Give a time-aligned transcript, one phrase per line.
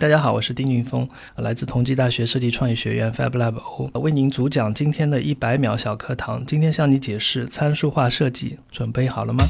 [0.00, 1.06] 大家好，我是丁俊峰，
[1.36, 6.42] 来自同济大学设计创意学院 FabLab O，为您主讲今天的一百秒小课堂。
[6.46, 9.46] 今天向你解释参数化设计，准备好了吗？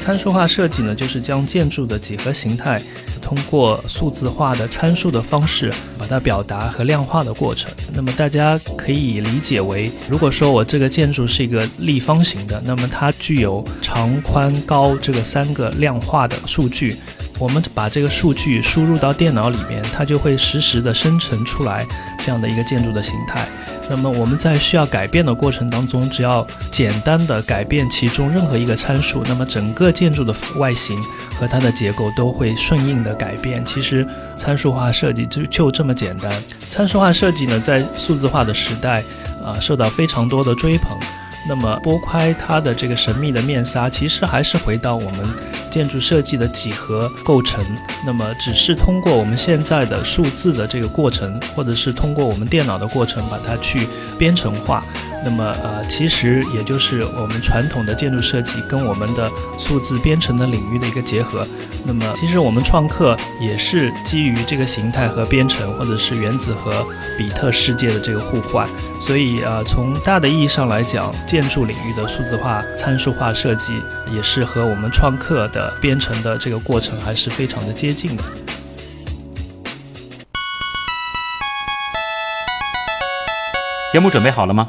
[0.00, 2.80] 参数化设计呢，就是将建筑的几何形态
[3.20, 7.68] 通过数字化的参数的方式把它表达和量化的过程。
[7.92, 16.96] 那么大家可以理解为，如果说我这个建筑是一个立方形的，那么它具有长、宽、高这个三个量化的数据。
[17.40, 21.86] 我们把这个数据输入到电脑里面，它就会实时的生成出来
[22.18, 23.48] 这样的一个建筑的形态。
[23.88, 31.00] 那么我们在需要改变的过程当中，只要简单的改变其中任何一个参数，那么整个建筑的外形
[31.34, 33.64] 和它的结构都会顺应的改变。
[33.64, 36.30] 其实参数化设计就就这么简单。
[36.58, 39.02] 参数化设计呢，在数字化的时代，
[39.42, 40.96] 啊，受到非常多的追捧。
[41.48, 45.24] 那么拨开它的这个神秘的面纱，其实还是回到我们。
[45.70, 47.64] 建筑设计的几何构成，
[48.04, 53.86] 那么只是通过我们现在的数字的这个过程，或者是通过我们电脑的过程，把它去
[54.18, 54.84] 编程化。
[55.22, 61.46] 那么呃，其实也就是我们传统的建筑设计跟我们的数字编程的领域的一个结合。
[61.84, 66.86] 那么其实我们创客也是基于这个形态和编程，或者是原子和
[67.18, 68.68] 比特世界的这个互换。
[69.00, 73.80] 所以呃，从大的意义上来讲，建筑领域的数字化、参数化设计
[74.14, 78.22] 也是和我们创客的编程的这个过程还是非常的接近的。
[83.92, 84.68] 节目准备好了吗？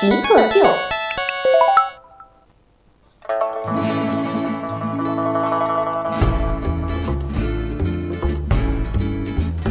[0.00, 0.60] 极客秀。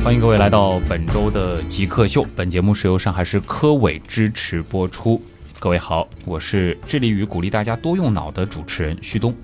[0.02, 2.26] 欢迎各位来到本周的极客秀。
[2.36, 5.22] 本节目是由上海市科委支持播出。
[5.60, 9.36] 各位好，我是致力于鼓励大家多用脑的主持人旭东。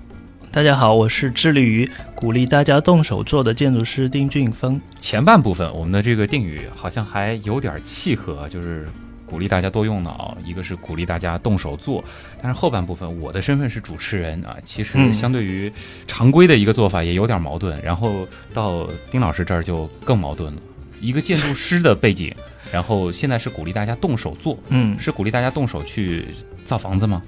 [0.50, 4.80] 大家好，我是致力于鼓励大家动手做的建筑师丁俊峰。
[4.98, 8.88] 前半部分我们的这个定语好像还有点契合，就是
[9.30, 12.02] 鼓励大家多用脑，一个是鼓励大家动手做。
[12.42, 15.72] 但是后半部分我的身份是主持人啊，其实相对于
[16.08, 17.80] 常规的一个做法也有点矛盾。
[17.80, 20.60] 然后到丁老师这儿就更矛盾了，
[21.00, 22.34] 一个建筑师的背景。
[22.72, 26.26] 然后现在是鼓励大家动手做，嗯，是鼓励大家动手去
[26.70, 27.20] 造房子吗？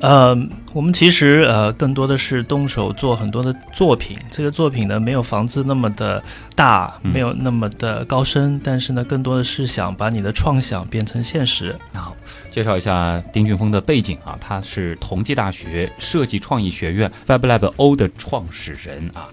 [0.00, 0.36] 呃，
[0.74, 4.18] 我们其实呃更多的是动手做很多的作品。
[4.30, 6.22] 这个作品呢，没有房子那么的
[6.54, 11.74] 大，没有那么的高深，但是呢，更多的是想把你的创想变成现实。
[11.94, 12.14] 好，
[12.50, 19.28] 介绍一下丁俊峰的背景啊，他是同济大学设计创意学院 FabLab O 的创始人啊。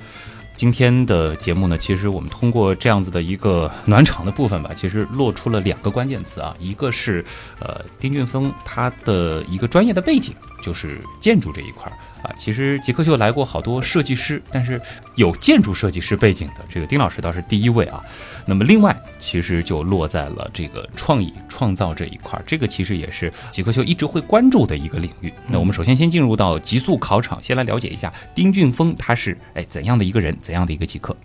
[0.61, 7.25] 今天的节目呢，其实我们通过这样子的一个暖场的部分吧，其实落出了两个关键词啊，一个是
[7.59, 11.97] 呃丁俊峰他的一个专业的背景，就是建筑这一块儿。
[12.21, 14.79] 啊，其实极客秀来过好多设计师，但是
[15.15, 17.99] 有建筑设计师背景的这个丁老师倒是第一位啊。
[18.45, 25.33] 那么另外，其实就落在了这个创意创造这一块儿，这个其实也是极客秀一直会关注的一个领域。
[25.47, 31.15] 那我们首先先进入到极速考场，先来了解一下丁俊峰他是哎怎样的一个人，怎样的一个极客。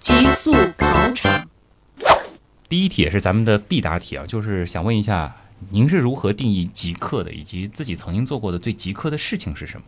[0.00, 1.48] 极速考场，
[2.68, 5.36] 第一题也是咱们的必答题啊，就是想问一下。
[5.70, 9.86] 您是如何定义极客的，以及自己曾经做过的最极客的事情是什么？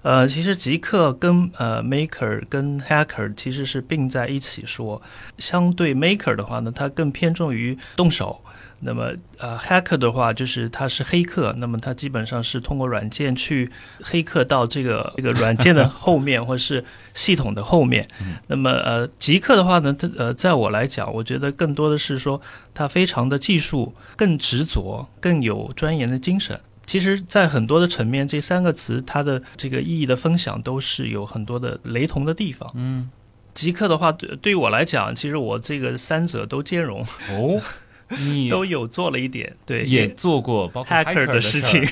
[0.00, 5.02] 呃，其实极客跟呃 maker 跟 hacker 其实是并在一起说。
[5.36, 8.40] 相对 maker 的话呢，它更偏重于动手。
[8.82, 13.70] 那么，呃，hacker 的话就是他是黑客，那么他基本上是通过软件去
[14.02, 16.82] 黑客到这个这个软件的后面， 或者是
[17.12, 18.08] 系统的后面。
[18.46, 22.40] 那么，呃，极客的话呢，他呃，在我来讲，我觉得更多的是说
[22.72, 26.58] 他非常的技术，更执着，更有钻研的精神。
[26.86, 32.68] 其实，在很多的层面，这三个词它的这个意义的分享都是有很多的雷同的地方。
[32.74, 33.10] 嗯，
[33.52, 37.02] 极客的话，对对于我来讲，其实我这个三者都兼容。
[37.30, 37.60] 哦。
[38.18, 41.82] 你都有做了一点，对，也做过包括 hacker 的事情，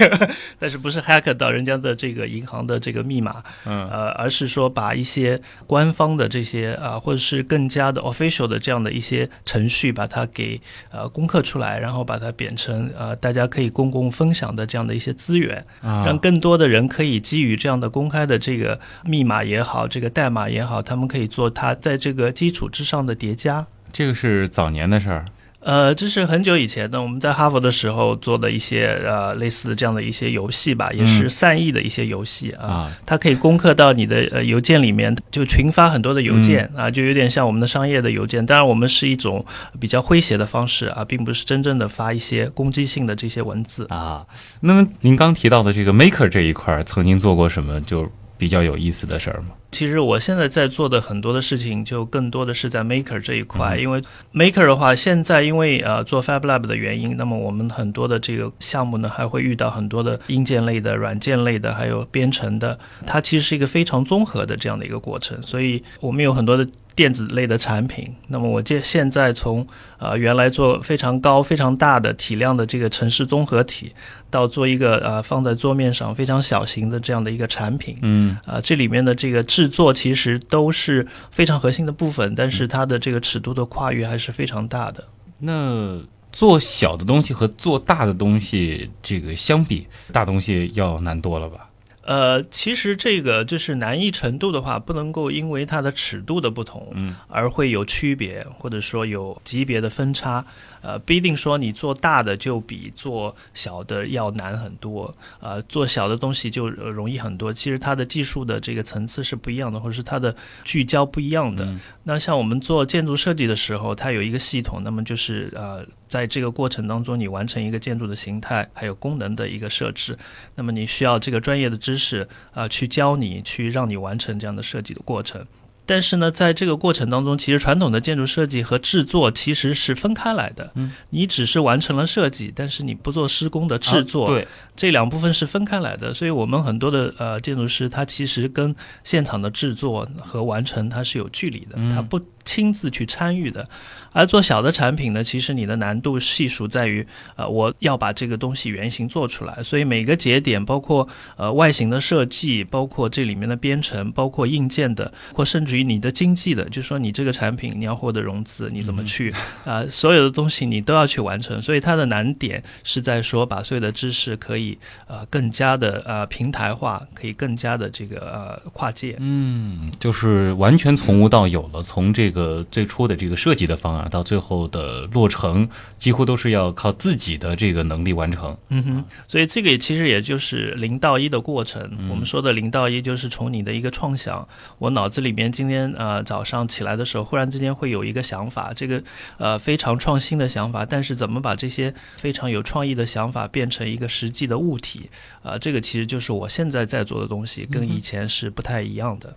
[0.58, 10.60] 但是不是 hacker 到人家的这个银行的这个密码，嗯呃，而是说把一些官方的这些啊、或者是更加的 official 的这样的一些程序，把它给
[10.90, 23.66] 呃攻克出来，然后把它变成呃大家可以公共分享的这样的一些资源，啊让更多的人可以基于这样的公开的这个密码也好，这个代码也好，他们可以做它在这个基础之上的叠加。
[23.92, 25.24] 这个是早年的事儿，
[25.68, 32.66] 呃，这是很久以前的，我们在哈佛的时候做的一些呃类似这样的一些游戏吧，也是嗯善意的一些游戏啊。
[32.66, 38.46] 啊它可以攻克到你的呃邮件里面，就群发很多的邮件、嗯啊，就有点像我们的商业的邮件。
[38.46, 39.44] 当然，我们是一种
[39.78, 43.84] 比较诙谐的方式啊，并不是真正的发一些攻击性的这些文字。
[43.90, 44.24] 啊。
[44.60, 49.48] 那么您刚提到的这个 Maker 这一块儿，曾经做过什么就比较有意思的事儿吗？
[49.70, 66.66] 其实我现在在做的很多的事情，就更多的是在 Maker 这一块，嗯因为 Maker 的话，现在因为呃做 Fab Lab 的原因，那么我们很多的这个项目呢，还会遇到很多的硬件类的、软件类的，还有编程的，它其实是一个非常综合的这样的一个过程，所以我们有很多的。
[66.98, 69.64] 电子类的产品，那么我现现在从
[69.98, 73.92] 呃原来做非常高、非常大的体量的这个城市综合体，
[74.28, 85.04] 到做一个呃放在桌面上非常小型的这样的一个产品，嗯啊，这里面的这个制作其实都是非常核心的部分，但是它的这个尺度的跨越还是非常大的。
[85.38, 86.00] 那
[86.32, 91.67] 做小的东西和做大的东西这个相比，大东西要难多了吧？
[92.08, 100.42] 呃，其实这个就是难易程度的话，不能够因为它的尺度的不同，嗯，而会有区别，或者说有级别的分差。
[100.80, 107.52] 呃，不一定说你做大的就比做小的要难很多，呃，做小的东西就呃容易很多。
[107.52, 110.34] 其实它的技术的这个层次是不一样的，或者是它的
[110.64, 111.64] 聚焦不一样的。
[111.66, 120.18] 嗯那像我们做建筑设计的时候，它有一个系统，那么就是呃，在这个过程当中，你完成一个建筑的形态还有功能的一个设置，
[120.56, 125.46] 那么你需要这个专业的知识啊、呃去教你，去让你完成这样的设计的过程。
[125.86, 130.70] 但是呢，在这个过程当中，其实传统的建筑设计和制作其实是分开来的。
[130.74, 134.26] 嗯，你只是完成了设计，但是你不做施工的制作。
[134.26, 134.46] 啊对，
[134.76, 143.68] 这两部分是分开来的，所以我们很多的呃建筑师，他其实跟现场的制作和完成它是有距离的，嗯他不亲自去参与的。
[144.14, 147.06] 而做小的产品呢，其实你的难度系数在于，
[147.36, 151.06] 呃，我要把这个东西原型做出来，所以每个节点，包括
[151.36, 159.32] 呃外形的设计，包括这里面的编程，包括硬件的，或甚至于你的经济的，就是说你这个产品你要获得融资，你怎么去
[159.64, 169.16] 啊、所有的东西你都要去完成，所以它的难点是在说把所有的知识可以呃更加的呃平台化，可以更加的这个呃跨界。
[169.18, 172.37] 嗯，就是完全从无到有了，从这个
[172.70, 175.68] 最初的这个设计的方案到最后的落成，
[175.98, 178.56] 几乎都是要靠自己的这个能力完成。
[178.68, 181.82] 嗯哼，所以这个也其实也就是零到一的过程。
[181.98, 184.46] 嗯我们说的零到一，就是从你的一个创想，
[184.78, 189.02] 我脑子里面今天呃早上起来的时候，忽然之间会有一个想法，这个
[189.36, 195.10] 呃非常创新的想法，但是怎么把这些非常有创意的想法变成一个实际的物体，
[195.42, 199.34] 啊、这个其实就是我现在在做的东西，跟以前是不太一样的。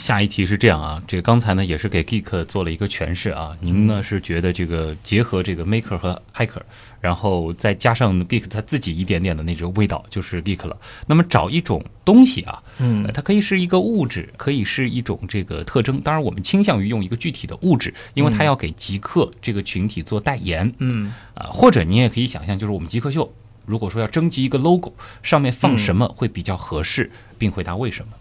[0.00, 6.62] 下一题是这样啊，这个刚才呢也是给 Geek 做了一个诠释啊，您呢是觉得这个结合这个 Maker 和 Hacker，
[7.02, 10.74] 然后再加上 Geek 他自己一点点的那种味道，就是 Geek 了。
[11.06, 16.00] 那么找一种东西啊，嗯呃它可以是一个物质，可以是一种这个特征。
[16.00, 23.30] 当然，我们倾向于用一个具体的物质，因为它要给极客这个群体做代言嗯啊、或者你也可以想象，就是我们极客秀，
[23.66, 28.12] 如果说要征集一个 logo，上面放什么会比较合适，并回答为什么。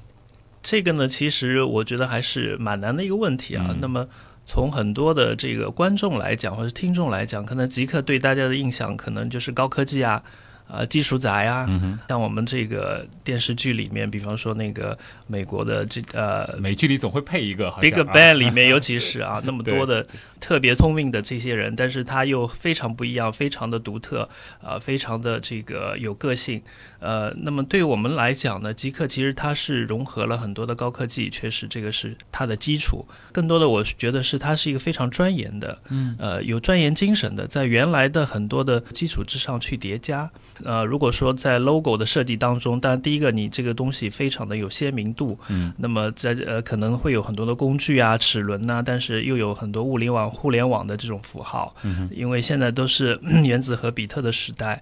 [0.62, 3.68] 这个呢，其实我觉得还是蛮难的一个问题啊。
[3.70, 4.08] 嗯那么
[4.46, 10.24] 从很多的这个观众来讲，或者听众来讲，可能极客对大家的印象可能就是高科技啊。
[10.72, 20.06] 呃，技术宅啊，嗯哼，像我们这个电视剧里面，比方说那个美国的这呃美剧里总会配一个好像 Big 啊 Bang 里面，尤其是啊 那么多的
[20.40, 24.30] 特别聪明的这些人，但是他又非常不一样，非常的独特，
[24.62, 26.62] 呃，非常的这个有个性，
[27.00, 33.08] 呃，那么对于我们来讲呢，极客其实它是融合了很多的高科技，确实这个是它的基础。
[33.32, 40.30] 更多的我觉得是它是一个非常钻研的，嗯，呃，有钻研精神的，在原来的很多的基础之上去叠加。
[40.63, 54.82] 呃，如果说在 logo 的设计当中，当然第一个你这个东西非常的有鲜明度，嗯，那么在呃可能会有很多的工具啊、齿轮呐、但是又有很多物联网、互联网的这种符号，嗯因为现在都是 原子和比特的时代。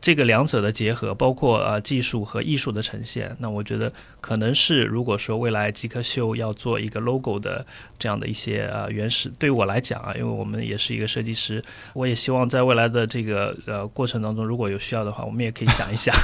[0.00, 7.66] 这个两者的结合，包括呃技术和艺术的呈现，那我觉得可能是如果说未来极客秀要做一个 logo 的
[7.98, 11.62] 这样的一些呃原始，对我来讲啊，因为我们也是一个设计师，
[11.92, 16.14] 我也希望在未来的这个呃过程当中，如果有需要的话，我们也可以想一想。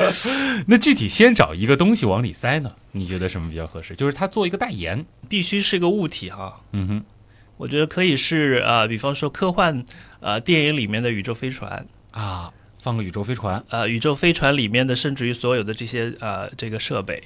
[0.66, 2.72] 那具体先找一个东西往里塞呢？
[2.92, 3.94] 你觉得什么比较合适？
[3.94, 5.04] 就是他做一个代言。
[5.28, 7.04] 必须是一个物体哈，嗯哼，
[7.56, 9.84] 我觉得可以是呃，比方说科幻
[10.18, 12.52] 呃电影里面的宇宙飞船，啊，
[12.82, 17.22] 放个宇宙飞船，呃，宇宙飞船里面的，甚至于所有的这些呃这个设备，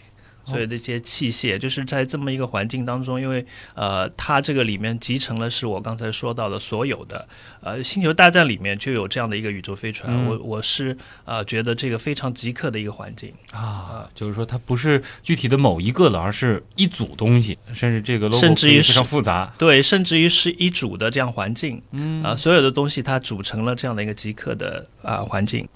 [0.47, 7.27] 所以这些器械，就是在这么一个环境当中，因为呃，它这个里面集成了是我刚才说到的所有的，
[7.61, 19.53] 呃，星球大战里面就有这样的一个宇宙飞船，嗯我我是呃觉得这个非常极客的一个环境，啊，就是说它不是具体的某一个了，而是一组东西，甚至这个 logo 甚至于非常复杂。
[19.59, 25.67] 对，甚至于是一组的这样环境，嗯啊、所有的东西它组成了这样的一个极客的啊、环境。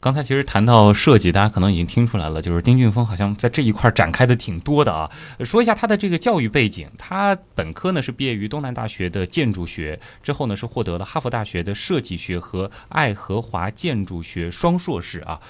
[0.00, 5.10] 刚才其实谈到设计，大家可能已经听出来了，就是丁俊峰好像在这一块展开的挺多的啊。
[5.40, 15.40] 说一下他的这个教育背景，他本科呢是毕业于东南大学的建筑学，之后呢是获得了哈佛大学的设计学和爱荷华建筑学双硕士啊。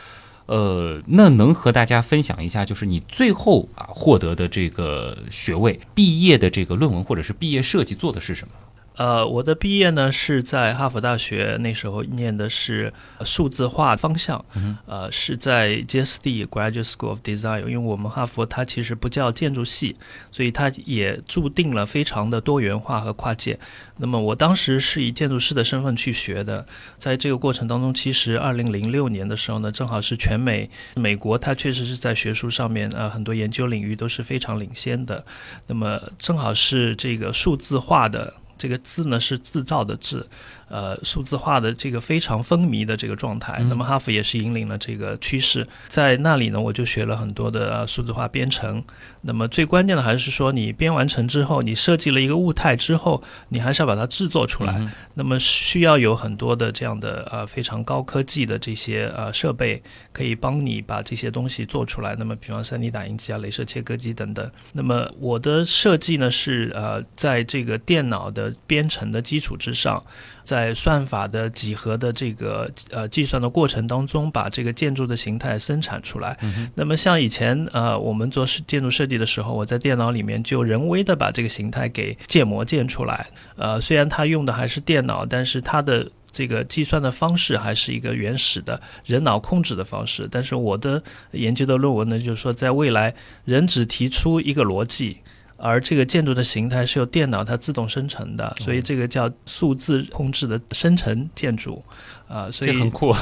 [0.46, 8.54] 呃，那能和大家分享一下，就是你最后啊获得的这个学位，毕业的这个论文或者是毕业设计做的是什么？
[8.98, 14.44] 呃，我的毕业呢是在哈佛大学，那时候念的是呃数字化方向，
[14.86, 19.94] 呃，是在 GSD Graduate School of Design，因为我们哈佛它其实不叫建筑系，
[20.32, 23.56] 所以它也注定了非常的多元化和跨界。
[23.98, 35.24] 那么我当时是以建筑师的身份去学的，在这个过程当中，其实二零零六年的时候呢，正好是全美美国，它确实是在学术上面呃很多研究领域都是非常领先的。
[35.68, 40.26] 那么正好是这个数字化的这个字呢是制造的制，
[40.68, 43.62] 呃，数字化的这个非常风靡的这个状态。
[43.68, 48.82] 那么哈佛也是引领了这个趋势，在那里呢，我就学了很多的、呃、数字化编程。
[49.28, 54.74] 那么最关键的还是说，你编完成之后，你设计了一个物态之后，你还是要把它制作出来。
[54.78, 59.82] 嗯那么需要有很多的这样的呃非常高科技的这些呃设备，
[60.12, 62.14] 可以帮你把这些东西做出来。
[62.16, 64.48] 那么，比方三 D 打印机啊、镭射切割机等等。
[64.72, 70.00] 那么我的设计呢是呃在这个电脑的编程的基础之上，
[70.44, 76.38] 在算法的几何的这个呃计算的过程当中，把这个建筑的形态生产出来。
[76.76, 83.26] 那么像以前呃我们做是建筑设计的时候，我在电脑里面就人为的把这个形态给建模建出来。
[83.56, 90.28] 呃，虽然它用的还是电脑，但是它的这个计算的方式还是一个原始的人脑控制的方式。
[90.30, 93.12] 但是我的研究的论文呢，就是说在未来
[93.44, 95.18] 人只提出一个逻辑。
[95.60, 101.84] 而这个建筑的形态是由电脑它自动生成的，所以这个叫数字控制的生成建筑，
[102.28, 103.14] 啊、所以很酷。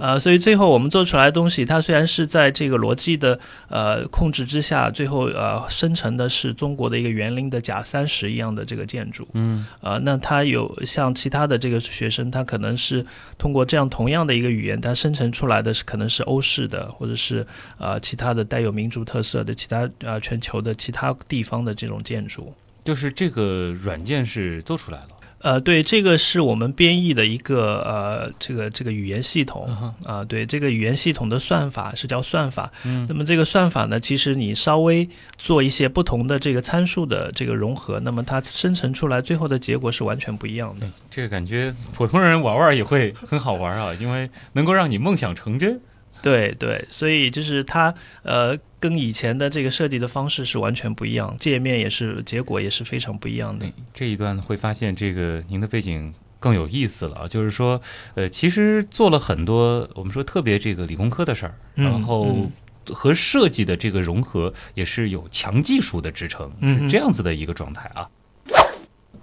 [0.00, 9.28] 呃，所以最后我们做出来的东西，它虽然是在这个逻辑的呃控制之下，最后呃生成的是中国的一个园林的假三十一样的这个建筑。
[9.34, 13.04] 嗯，呃，那它有像其他的这个学生，他可能是
[13.36, 17.46] 通过这样同样的一个语言，它生成出来的是可能是欧式的，或者是
[17.76, 22.54] 呃其他的带有民族特色的其他呃全球的其他地方的这种建筑。
[22.84, 25.08] 就是这个软件是做出来了。
[25.46, 32.68] 呃，对，这个是我们编译的一个呃，这个这个语言系统嗯啊、对，这个语言系统的算法是叫算法。
[32.82, 40.90] 嗯那么这个算法呢，其实你稍微做一些不同的这个参数的这个融合，那么它生成出来最后的结果是完全不一样的。
[41.08, 45.80] 这个感觉普通人玩玩也会很好玩啊，因为能够让你梦想成真。
[46.22, 53.66] 对对，所以就是它呃，跟以前的这个设计的方式是完全不一样，界面也是结果也是非常不一样的。
[53.94, 57.80] 这一段会发现，这个您的背景更有意思了啊，就是说，
[58.14, 62.52] 呃，其实做了很多我们说特别这个理工科的事儿，嗯然后嗯
[62.94, 68.08] 和设计的这个融合也是有强技术的支撑，嗯是这样子的一个状态啊。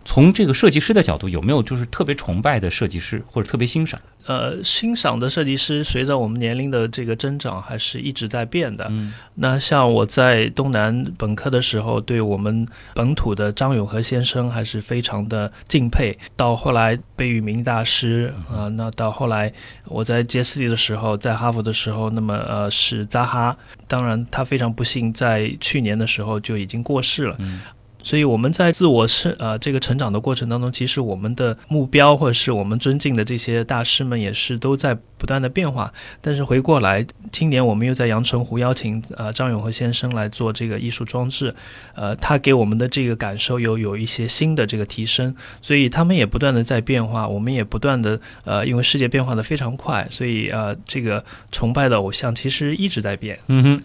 [0.06, 4.00] 从这个设计师的角度，有没有就是特别崇拜的设计师，或者特别欣赏？
[4.26, 8.88] 呃，欣赏的设计师随着我们年龄的这个增长，还是一直在变的。
[8.90, 16.18] 嗯那像我在东南本科的时候，对我们本土的张永和先生还是非常的敬佩。
[16.38, 19.52] 到后来贝聿铭大师啊、呃那到后来
[19.86, 23.58] 我在杰斯利的时候，在哈佛的时候，那么呃是扎哈。
[23.88, 27.36] 当然，他非常不幸在去年的时候就已经过世了。
[27.40, 27.62] 嗯
[28.04, 35.92] 所以我们在自我是呃这个成长的过程当中，其实我们的目标或者是我们尊敬的这些大师们也是都在不断的变化。
[36.22, 41.56] 但是回过来，今年我们又在阳澄湖邀请呃张永和先生来做这个艺术装置，
[41.96, 53.40] 呃，他给我们的这个感受又有一些新的这个提升，所以他们也不断的在变化，我们也不断的呃，因为世界变化的非常快，所以呃，这个崇拜的偶像其实一直在变。
[53.48, 53.84] 嗯哼，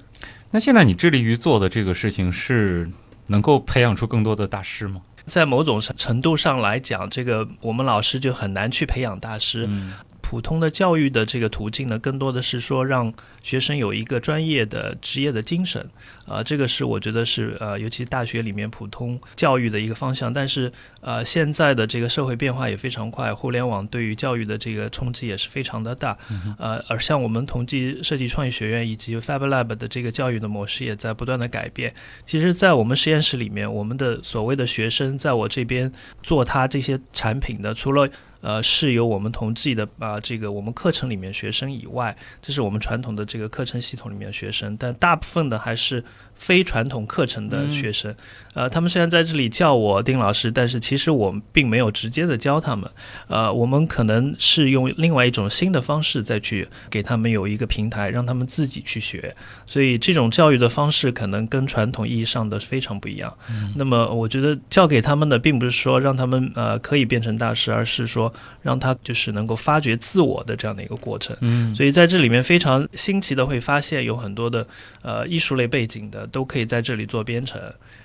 [0.51, 2.91] 那现在你致力于做的这个事情是
[3.29, 5.01] 能够培养出更多的大师吗？
[5.25, 9.67] 在某种程程度上来讲，这个我们老师就很难去培养大师。
[9.69, 9.93] 嗯
[10.29, 13.11] 普通的教育的这个途径呢，更多的是说让
[13.43, 15.89] 学生有一个专业的职业的精神，
[16.27, 20.31] 呃，这个是我觉得是呃，尤其大学里面普通教育的一个方向。
[20.31, 20.71] 但是
[21.01, 26.15] 呃，现在的这个社会变化也非常快，互联网对于教育的这个冲击也是非常的大，
[26.59, 31.95] 呃，而像我们同济设计创意学院以及 Fab Lab 的这个教育的模式也在不断的改变。
[32.27, 35.91] 其实，在我们实验室里面，我们的所谓的学生在我这边
[36.23, 38.07] 做他这些产品的，除了
[38.49, 46.03] 呃，是由我们同济的啊、这个我们课程里面学生以外，这是我们传统的这个课程系统里面的学生，但大部分的还是
[46.35, 48.15] 非传统课程的学生。
[48.55, 52.91] 呃，他们虽然在这里叫我丁老师，但是其实我们并没有直接的教他们。
[53.27, 59.37] 呃，我们可能是用另外一种新的方式再去给他们有一个平台，让他们自己去学。
[59.67, 63.37] 所以这种教育的方式可能跟传统意义上的非常不一样。
[63.77, 71.37] 那么我觉得教给他们的，并不是说让他们呃可以变成大师，而是说让他就是能够发掘自我的这样的一个过程。
[71.41, 74.67] 嗯所以在这里面非常新奇的会发现，有很多的
[75.03, 77.61] 呃艺术类背景的都可以在这里做编程，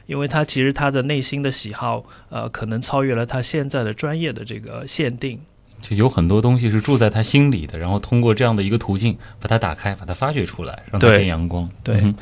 [0.06, 5.40] 因为他其实他的内心的喜好呃可能超越了他现在的专业的这个限定。
[5.82, 11.70] 就有很多东西是住在他心里的，然后通过这样的一个途径把它打开，把它发掘出来，让它见阳光。
[11.84, 12.16] 对嗯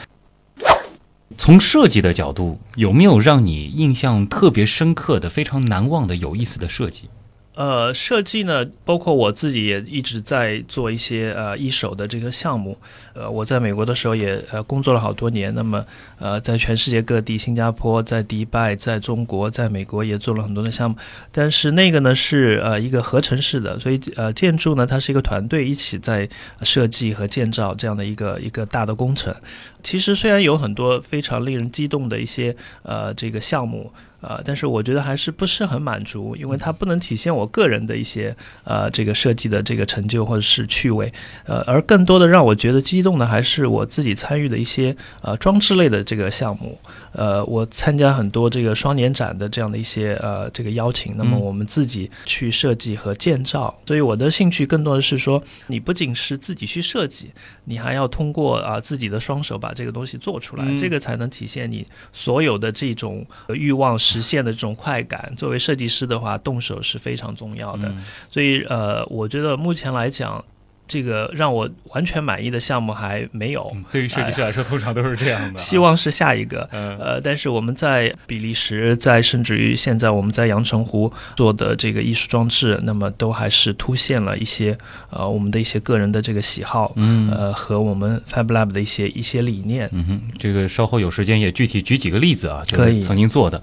[1.37, 7.09] 从设计的角度，有没有让你印象特别深刻的、非常难忘的、有意思的设计？
[7.53, 12.77] 呃，设计呢，包括我自己也一直在做一些呃一手的这个项目。
[13.13, 15.85] 呃，我在美国的时候也呃工作了好多年，那么
[16.17, 20.95] 呃在全世界各地，新加坡、在迪拜、在中国、在美国也做了很多的项目。
[21.29, 26.27] 但是那个呢是呃一个合成式的，所以呃建筑呢它是一个团队一起在
[26.61, 29.35] 设计和建造这样的一个一个大的工程。
[29.83, 33.91] 其实虽然有很多非常令人激动的一些呃这个项目。
[34.21, 41.11] 呃，但是我觉得还是不是很满足，因为它不能体现我个人的一些呃这个设计的这个成就或者是趣味，
[41.45, 46.79] 呃，而更多的让我觉得激动的还是我自己参与的一些呃装置类的这个项目，
[47.13, 57.31] 呃，我参加很多这个双年展的这样的一些呃这个邀请，那么嗯我们自己去设计和建造，所以我的兴趣更多的是说，你不仅是自己去设计，
[57.65, 65.33] 你还要通过啊、自己的双手把这个东西做出来，嗯这个才能体现你所有的这种呃欲望实现的这种快感。
[65.35, 67.87] 作为设计师的话，动手是非常重要的。
[67.89, 70.43] 嗯所以呃，我觉得目前来讲，
[70.91, 73.71] 这个让我完全满意的项目还没有。
[73.73, 75.63] 嗯对于设计师来说，通常都是这样的啊。
[75.63, 84.77] 希望是下一个，嗯呃，但是我们在比利时，在甚至于现在我们在阳澄湖做的这个艺术装置，那么都还是凸显了一些
[85.09, 89.89] 呃我们的一些个人的这个喜好，嗯呃和我们 Fab Lab 的一些一些理念。
[89.93, 93.61] 嗯哼，这个稍后有时间也具体举几个例子啊，就是可以曾经做的。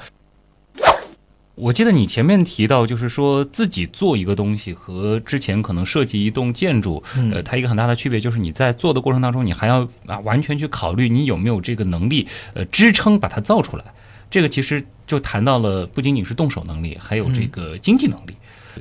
[1.58, 13.84] 我记得你前面提到，就是说自己做一个东西和之前可能设计一栋建筑，嗯呃，它一个很大的区别就是你在做的过程当中，你还要啊完全去考虑你有没有这个能力，呃，支撑把它造出来。
[14.30, 18.34] 这个其实就谈到了不仅仅是动手能力，还有这个经济能力。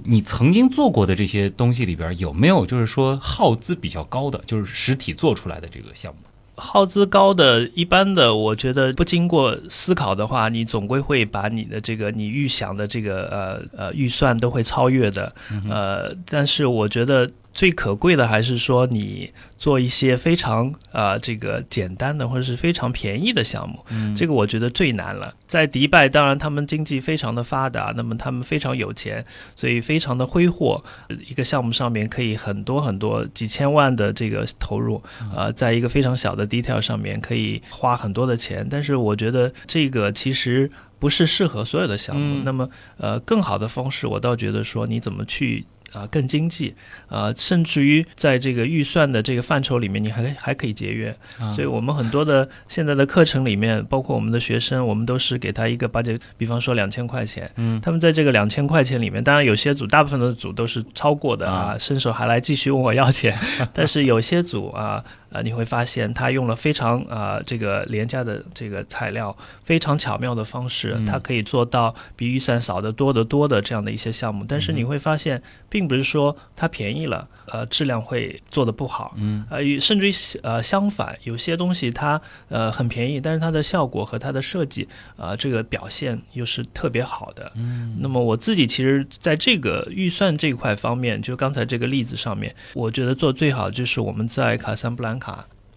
[0.03, 6.19] 你曾经做过的这些东西里边，有没有就是说耗资比较高的，就是实体做出来的这个项目？
[6.57, 15.33] 耗资高的，一般的，我觉得不经过思考的话，你总归会把你的这个你预想的这个呃呃预算都会超越的。
[15.69, 23.83] 呃，但是我觉得最可贵的还是说你做一些非常呃这个简单的或者是非常便宜的项目，
[24.15, 25.33] 这个我觉得最难了。
[25.47, 30.83] 在迪拜，当然他们经济非常的发达，那么他们非常有钱，所以非常的挥霍。
[31.27, 35.01] 一个项目上面可以很多很多几千万的这个投入，
[35.35, 42.21] 呃，在一个非常小的 detail 上面可以花很多的钱，但是我觉得这个其实不是适合所有的项目。
[42.21, 45.65] 嗯那么，呃，更好的方式，我倒觉得说你怎么去。
[45.93, 46.75] 啊、更经济，
[47.07, 51.09] 啊，甚至于在这个预算的这个范畴里面，你还还可以节约。
[51.39, 63.37] 啊所以我们很多的现在的课程里面，包括我们的学生，我们都是给他一个 budget，比方说两千块钱，嗯他们在这个两千块钱里面，当然有些组，大部分的组都是超过的啊，啊伸手还来继续问我要钱，
[63.73, 65.03] 但是有些组啊。
[65.37, 74.43] 呃，你会发现它用了非常啊、这个廉价的这个材料，非常巧妙的方式，嗯它可以做到比预算少得多得多的这样的一些项目。
[74.47, 79.13] 但是你会发现，并不是说它便宜了，呃，质量会做得不好。
[79.17, 82.19] 嗯呃，与甚至于呃相反，有些东西它
[82.49, 87.51] 呃很便宜，但是它的效果和它的设计呃这个表现又是特别好的。
[87.55, 95.26] 嗯那么我自己其实在这个预算这块方面，就刚才这个例子上面，我觉得做最好就是我们在卡萨布兰卡，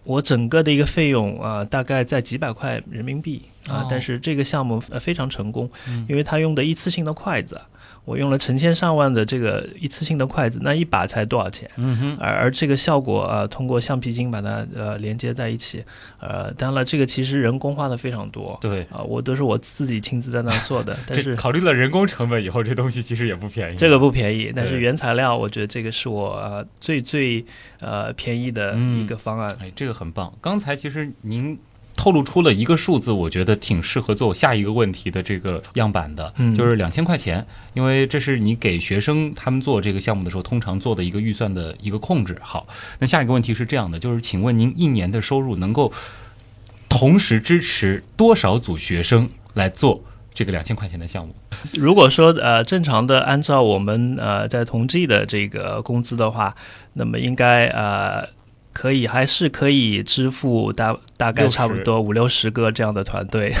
[0.03, 7.59] 我整个的一个费用啊、呃大概在几百块人民币啊、哦但是这个项目呃非常成功，嗯因为它用的一次性的筷子。
[8.03, 11.69] 我用了成千上万的这个一次性的筷子，那一把才多少钱？
[11.77, 15.83] 嗯哼，而而这个效果呃，通过橡皮筋把它呃连接在一起，
[16.19, 18.81] 呃，当然了，这个其实人工花的非常多，对。
[18.91, 23.77] 啊、我都是我自己亲自在那儿做的， 但是考虑了人工成本以后，这东西其实也不便宜。
[23.77, 27.45] 这个不便宜，但是原材料我觉得这个是我、呃、最最
[27.79, 29.55] 呃便宜的嗯一个方案。
[29.61, 30.33] 哎，这个很棒。
[30.41, 31.57] 刚才其实您
[32.01, 42.35] 透露出了一个数字，我觉得挺适合做我下一个问题的这个样板的，嗯就是两千块钱，因为这是你给学生他们做这个项目的时候通常做的一个预算的一个控制。
[42.41, 42.65] 好，
[42.97, 45.93] 那下一个问题是这样的，就是请问您一年的收入能够
[46.89, 51.35] 同时支持多少组学生来做这个两千块钱的项目？
[51.73, 56.55] 如果说呃正常的按照我们呃在同济的这个工资的话，
[56.93, 58.27] 那么应该呃
[58.73, 63.53] 可以还是可以支付大大概差不多五六十个这样的团队。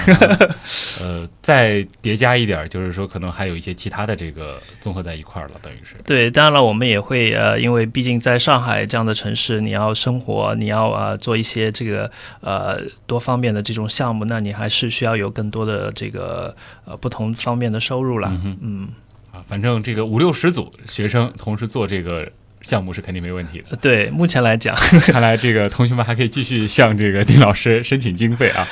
[1.01, 5.95] 呃， 再叠加一点儿，就是说可能还有一些其他的这个综合在一块儿了，等于是。
[6.05, 18.29] 对，当然了，我们也会呃，因为毕竟在上海这样的城市，你要生活，你要呃做一些这个呃多方面的这种项目，那你还是需要有更多的这个呃不同方面的收入啦。
[18.43, 18.89] 嗯嗯，
[19.31, 23.65] 啊，反正这个五六十组学生同时做这个项目是肯定没问题的。
[23.71, 24.75] 呃对，目前来讲，
[25.07, 28.67] 看来这个同学们还可以继续向这个丁老师申请经费啊。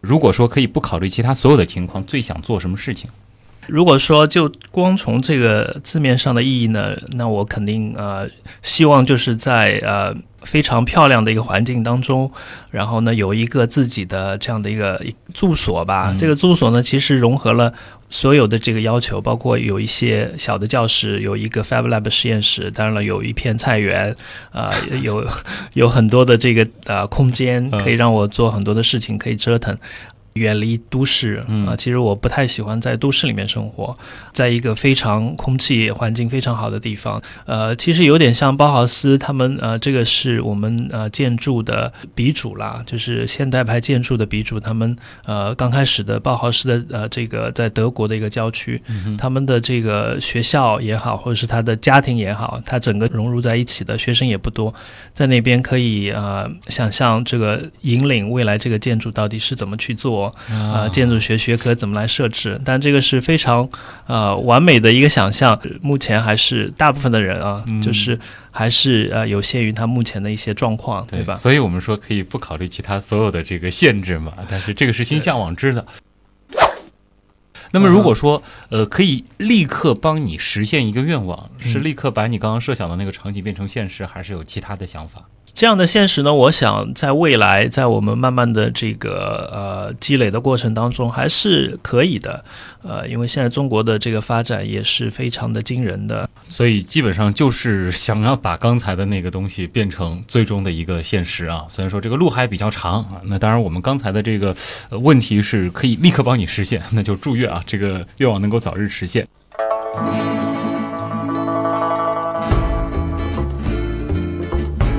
[0.00, 3.10] 如果说可以不考虑其他所有的情况，最想做什么事情？
[3.70, 8.28] 如果说就光从这个字面上的意义呢，那我肯定呃
[8.62, 12.30] 希望就是在呃非常漂亮的一个环境当中，
[12.70, 15.00] 然后呢有一个自己的这样的一个
[15.32, 16.10] 住所吧。
[16.10, 17.72] 嗯这个住所呢其实融合了。
[18.12, 24.16] 所有的这个要求，包括有一些小的教室，有一个 Fab Lab 实验室，当然了，有一片菜园，
[24.50, 25.24] 啊、有
[25.74, 29.78] 有很多的这个呃空间，嗯可以让我做很多的事情，可以折腾。
[30.34, 33.94] 远离都市啊、嗯其实我不太喜欢在都市里面生活，
[34.32, 37.20] 在一个非常空气环境非常好的地方。
[37.46, 44.60] 呃，其实有点像包豪斯他们呃，这个是我们呃建筑的鼻祖啦，就是现代派建筑的鼻祖。
[44.60, 48.82] 他们呃刚开始的包豪斯的呃这个在德国的一个郊区，
[49.16, 54.74] 他们的这个学校也好，或者是他的家庭也好，他整个融入在一起的学生也不多，
[55.14, 60.19] 在那边可以呃想象这个引领未来这个建筑到底是怎么去做。
[60.48, 62.60] 呃，建筑学学科怎么来设置？
[62.64, 63.68] 但这个是非常
[64.06, 65.56] 呃完美的一个想象。
[65.80, 68.18] 目前还是大部分的人啊，嗯就是
[68.50, 71.34] 还是呃有限于他目前的一些状况，对吧？
[71.34, 75.86] 所以我们说可以不考虑其他所有的这个限制嘛，但是这个是心向往之的。
[77.72, 85.22] 那么如果说呃可以立刻帮你实现一个愿望，是立刻把你刚刚设想的那个场景变成现实，还是有其他的想法？
[85.54, 92.42] 这样的现实呢，我想在未来，在我们慢慢的这个呃积累的过程当中，还是可以的。
[92.82, 96.28] 呃，因为现在中国的这个发展也是非常的惊人的。
[96.48, 101.66] 所以基本上就是想要把刚才的那个东西变成最终的一个现实啊。
[101.68, 104.56] 虽然说这个路还比较长啊，那当然我们刚才的这个
[104.90, 109.26] 问题是可以立刻帮你实现，那就祝愿啊这个愿望能够早日实现。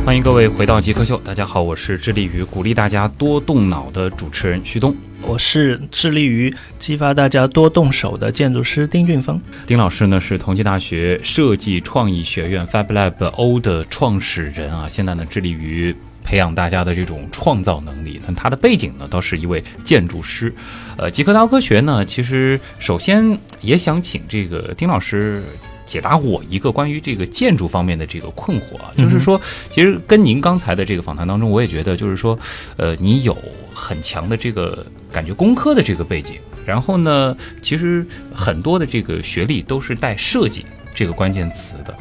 [0.03, 4.93] 欢迎各位回到极客秀，大家好，我是致力于鼓励大家多动脑的主持人徐东。
[5.21, 9.39] 我是致力于激发大家多动手的建筑师丁俊峰。
[9.67, 18.19] 丁老师呢是同济大学设计创意学院 Fab Lab O 的创始人啊，现在呢致力于培养大家的这种创造能力。
[18.27, 20.53] 那他的背景呢倒是一位建筑师。
[20.97, 25.43] 呃，极客刀科学呢，其实首先也想请这个丁老师。
[25.91, 32.39] 解答我一个关于这个建筑方面的这个困惑啊，就是说，其实跟您刚才的这个访谈当中，我也觉得就是说，
[32.77, 33.37] 呃，你有
[33.73, 41.93] 很强的这个感觉工科的这个背景，然后呢，其实很多的这个学历都是带设计这个关键词的。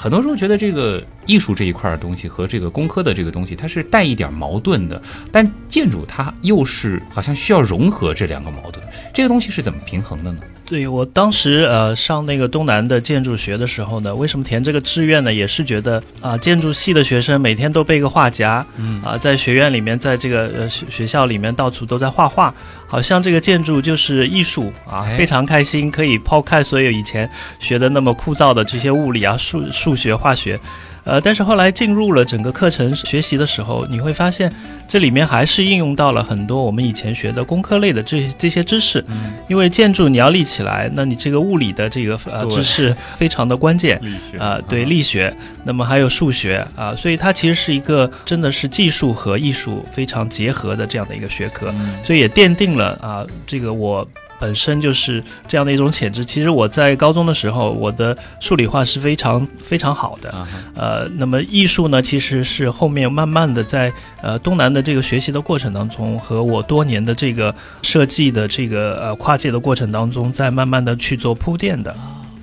[0.00, 4.98] 很多时候觉得这个艺术这一块儿的东西和这个工科的这个东西，它是带一点矛盾的，
[5.30, 8.82] 但建筑它又是好像需要融合这两个矛盾，
[9.12, 10.38] 这个东西是怎么平衡的呢？
[10.64, 15.34] 对我当时呃上那个东南的建筑学的时候呢，为什么填这个志愿呢？
[15.34, 22.54] 也是觉得啊、建筑系的学生每天都背个画夹，嗯啊、在学院里面，在这个呃学学校里面到处都在画画，
[22.90, 30.58] 好像这个建筑就是艺术啊哎，非常开心，可以抛开所有以前学的那么枯燥的这些物理啊、数数学、化学。
[31.04, 34.52] 呃，但是后来进入了整个课程学习的时候，你会发现
[34.90, 39.04] 这里面还是应用到了很多我们以前学的工科类的这这些知识。
[39.06, 44.00] 嗯，因为建筑你要立起来，那你这个物理的这个呃知识非常的关键。
[44.02, 54.04] 力学啊、对力学，那么还有数学啊、所以它其实是一个真的是技术和艺术非常结合的这样的一个学科，嗯所以也奠定了啊、这个我
[54.40, 56.24] 本身就是这样的一种潜质。
[56.24, 71.94] 其实我在高中的时候，我的数理化是非常非常好的，啊哈呃，那么艺术呢，其实是后面慢慢的在呃东南的这个学习的过程当中，和我多年的这个设计的这个呃跨界的过程当中，在慢慢的去做铺垫的。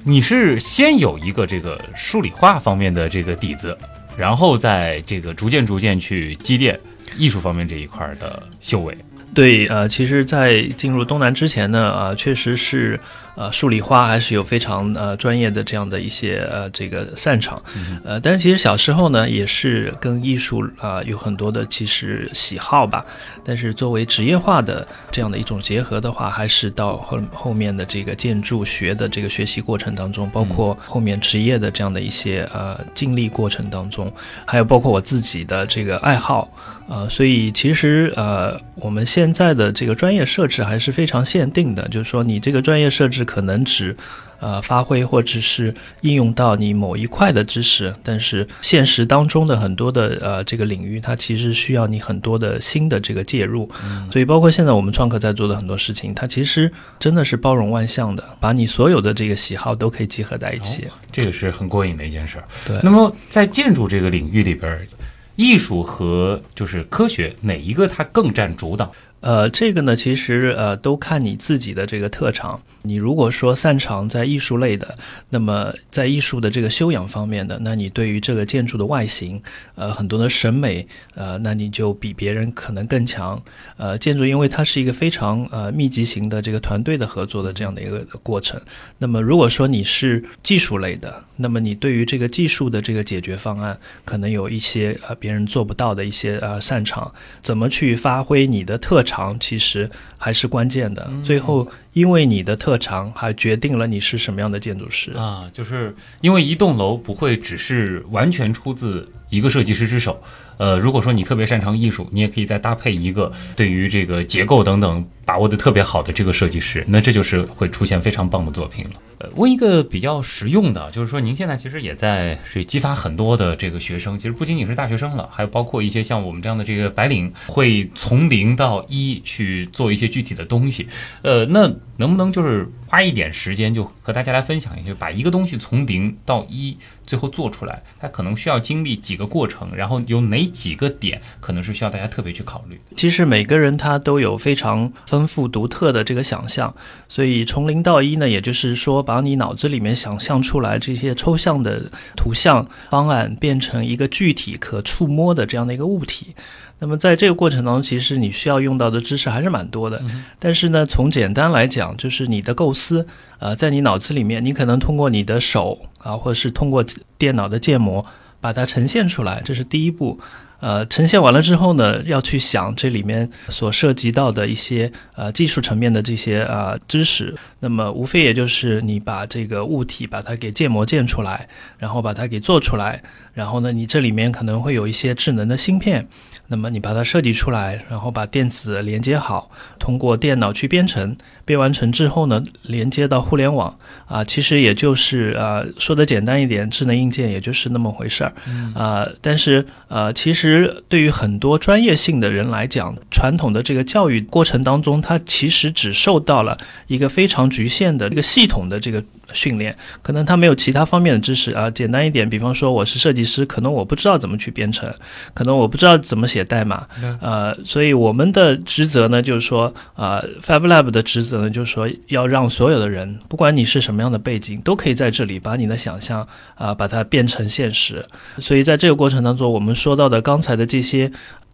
[0.03, 3.77] 你是先有一个这个数理化方面的这个底子，
[4.17, 6.79] 然后再这个逐渐逐渐去积淀
[7.17, 8.97] 艺术方面这一块儿的修为。
[9.33, 12.99] 对，呃，其实，在进入东南之前呢，啊、确实是，
[13.37, 17.61] 呃，数理化还是有非常呃专业的这样的一些呃这个擅长，
[18.03, 23.05] 呃，但是其实小时候呢，也是跟艺术啊、有很多的其实喜好吧，
[23.45, 34.11] 但是作为职业化的这样的一种结合的话，还是到后后面的这个建筑学的这个学习过程当中，包括后面职业的这样的一些呃经历过程当中，
[34.45, 36.49] 还有包括我自己的这个爱好，
[36.89, 43.95] 呃，所以其实呃，我们现在的这个专业设置还是非常限定的，就是说你这个专业设置可能只
[44.39, 53.69] 呃发挥或者是应用到你某一块的知识，但是现实当中的很多的呃这个领域，它其实需要你很多的新的这个介入，
[54.11, 60.87] 所以包括现在我们创客在做的很多事情，它其实真的是包容万象的，把你所有的这个喜好都可以集合在一起。
[61.11, 62.43] 这个是很过瘾的一件事儿。
[62.65, 64.87] 对那么在建筑这个领域里边儿，
[65.35, 68.91] 艺术和就是科学哪一个它更占主导？
[69.19, 72.61] 呃，这个呢，其实呃都看你自己的这个特长。
[72.83, 74.97] 你如果说擅长在艺术类的，
[75.29, 79.41] 那么在艺术的这个修养方面的，那你对于这个建筑的外形，
[79.75, 83.41] 呃，很多的审美，呃，那你就比别人可能更强。
[83.75, 88.61] 呃，建筑因为它是一个非常呃密集型的这个团队的合作的这样的一个过程。
[88.99, 101.09] 那么如果说你是技术类的，那么你对于这个技术的这个解决方案，可能有一些呃别人做不到的一些呃擅长，怎么去发挥你的特长，其实还是关键的。
[101.23, 105.13] 最后，因为你的特长，还决定了你是什么样的建筑师。
[105.13, 110.21] 啊，就是因为一栋楼不会只是完全出自一个设计师之手。
[110.57, 118.91] 呃，如果说你特别擅长艺术，你也可以再搭配一个对于这个结构等等把握的特别好的这个设计师，那这就是会出现非常棒的作品了。
[119.19, 130.87] 呃，问一个比较实用的，就是说您现在其实也在是激发很多的这个学生，其实不仅仅是大学生了，还有包括一些像我们这样的这个白领，会从零到一去做一些具体的东西。
[131.23, 142.79] 呃，那能不能就是花一点时间，就和大家来分享一下，把一个东西从零到一最后做出来，它可能需要经历几个过程，然后有哪几个点可能是需要大家特别去考虑。
[142.95, 146.75] 其实每个人他都有非常丰富独特的这个想象，
[147.09, 156.35] 所以从零到一呢，也就是说把你脑子里面想象出来这些抽象的图像方案变成一个具体可触摸的这样的一个物体。
[156.79, 160.03] 那么在这个过程当中，其实你需要用到的知识还是蛮多的。
[160.37, 163.07] 但是呢，从简单来讲，就是你的构思，
[163.39, 166.83] 呃，在你脑子里面，你可能通过你的手啊，或者是通过
[167.17, 168.05] 电脑的建模
[168.41, 170.19] 把它呈现出来，这是第一步。
[170.59, 177.35] 呃，呈现完了之后呢，要去想这里面所涉及到的一些呃技术层面的这些呃知识。
[177.59, 183.01] 那么无非也就是你把这个物体把它给建模建出来，然后把它给做出来，
[183.33, 186.07] 然后呢，你这里面可能会有一些智能的芯片，
[186.47, 198.33] 那么你把它设计出来，然后把电子连接好，通过电脑去编程，编完成之后呢，连接到互联网啊、其实也就是呃说的简单一点，智能硬件也就是那么回事儿。
[198.73, 206.55] 啊、但是呃，其实实对于很多专业性的人来讲，传统的这个教育过程当中，它其实只受到了
[206.85, 211.69] 一个非常局限的一个系统的这个训练，可能他没有其他方面的知识啊。
[211.71, 214.93] 简单一点，比方说我是设计师，可能我不知道怎么去编程，
[215.33, 216.87] 可能我不知道怎么写代码，
[217.21, 228.05] 呃，所以我们的职责呢，就是说，呃，FabLab 的职责呢，就是说要让所有的人，不管你是什么样的背景，都可以在这里把你的想象啊，把它变成现实。
[228.39, 231.11] 所以在这个过程当中，我们说到的刚才的这些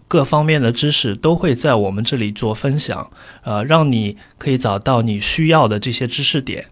[0.07, 3.09] 各方面的知识，都会在我们这里做分享，
[3.43, 6.65] 呃，让你可以找到你需要的这些知识点。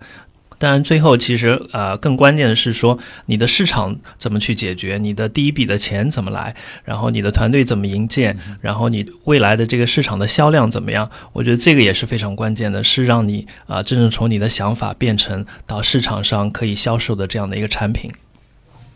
[0.62, 11.10] 当然，最后其实呃更关键的是说，你的市场怎么去解决，你的第一笔的钱怎么来，然后你的团队怎么营建，然后你未来的这个市场的销量怎么样？
[11.34, 18.12] 我觉得这个也是非常关键的，是让你啊真正从你的想法变成到市场上可以销售的这样的一个产品。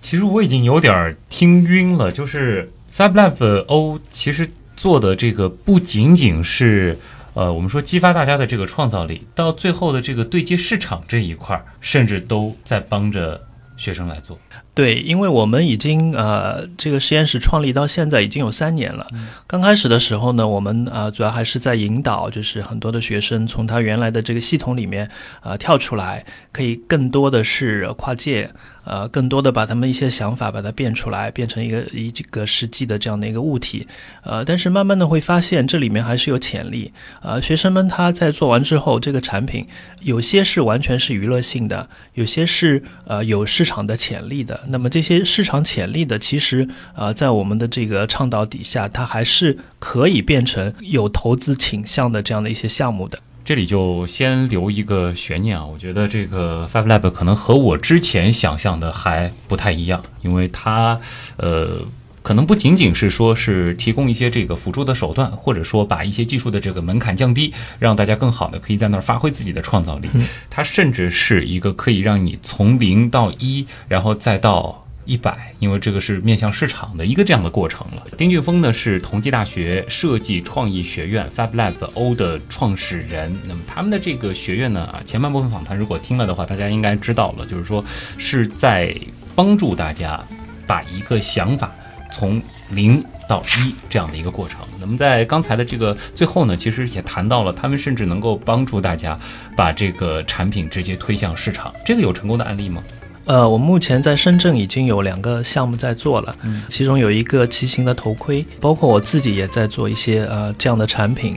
[0.02, 4.48] 其实我已经有点听晕了，就是 FabLab O 其实
[4.78, 7.00] 做的这个不仅仅是。
[7.36, 13.40] 呃，我们说激发大家的这个创造力，到最后的这个对接市场这一块儿，甚至都在帮着
[13.76, 14.40] 学生来做。
[14.74, 19.06] 对，因为我们已经呃，这个实验室创立到现在已经有三年了。
[19.48, 25.10] 刚开始的时候呢，我们呃主要还是在引导，就是很多的学生从他原来的这个系统里面
[25.42, 28.50] 呃跳出来，可以更多的是跨界。
[28.86, 33.88] 呃，更多的把他们一些想法把它变出来，变成一个一个实际的这样的一个物体。
[34.24, 36.94] 呃，但是慢慢的会发现这里面还是有潜力。
[37.22, 39.68] 呃，学生们他在做完之后，这个产品
[40.02, 44.62] 有些是完全是娱乐性的，有些是呃有市场的潜力的。
[44.68, 53.20] 那么这些市场潜力的，其实呃在我们的这个倡导底下，它还是可以变成有投资倾向的这样的一些项目的。
[53.46, 61.00] 这里就先留一个悬念啊，我觉得这个 FabLab 可能和我之前想象的还不太一样，因为它，
[61.38, 61.78] 呃，
[62.24, 70.10] 可能不仅仅是说是提供一些这个辅助的手段，或者说把一些技术的这个门槛降低，让大家更好的可以在那儿发挥自己的创造力，
[70.50, 74.85] 它甚至是一个可以让你从零到一，然后再到。
[75.06, 78.06] 一百，因为这个是面向市场的一个这样的过程了。
[78.18, 83.34] 丁俊峰呢是同济大学设计创意学院 FabLab O 的创始人。
[83.48, 87.84] 那么他们的这个学院呢，啊，前半部分访谈如果听了的话，大家应该知道了，就是说
[88.18, 88.96] 是在
[89.36, 90.24] 帮助大家
[90.66, 91.72] 把一个想法
[92.12, 92.42] 从
[92.72, 94.60] 零到一这样的一个过程。
[94.80, 99.18] 那么在刚才的这个最后呢，其实也谈到了，他们甚至能够帮助大家
[99.56, 101.74] 把这个产品直接推向市场。
[101.86, 102.84] 这个有成功的案例吗？
[103.26, 106.36] 呃，我目前在深圳已经有两个项目在做了，
[106.70, 111.36] 其中有一个骑行的头盔，包括我自己也在做一些呃这样的产品。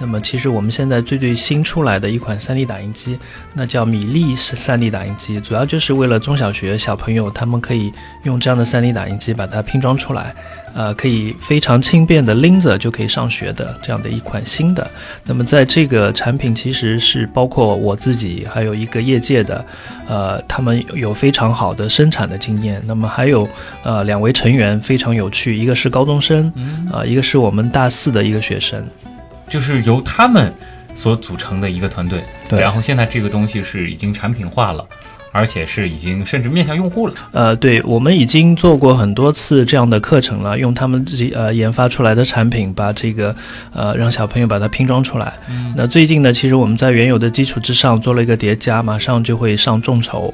[0.00, 3.18] 那么，其实我们现在最最新出来的一款 3D 打印机，
[3.52, 10.34] 那叫米粒是 3D 打印机，主要就是为了中小学小朋友，他们可以用这样的 3D 打印机把它拼装出来，
[10.74, 14.90] 呃，可以非常轻便的拎着就可以上学的这样的一款新的。
[15.22, 19.62] 那么，在这个产品其实是包括我自己，还有一个业界的，
[20.08, 22.82] 呃，他们有非常好的生产的经验。
[22.86, 23.46] 那么还有
[23.82, 26.50] 呃两位成员非常有趣，一个是高中生，
[26.90, 28.82] 啊，一个是我们大四的一个学生。
[29.50, 30.54] 就是由他们
[30.94, 34.84] 所组成的一个团队，对，然后现在这个东西是已经产品化了，
[35.32, 37.14] 而且是已经甚至面向用户了。
[37.32, 43.34] 呃，对，我们已经做过很多次这样的课程了，用他们自己呃研发出来的产品，把这个
[43.74, 45.32] 呃让小朋友把它拼装出来。
[45.76, 50.32] 那最近呢，其实我们在原有的基础之上做了一个叠加，马上就会上众筹。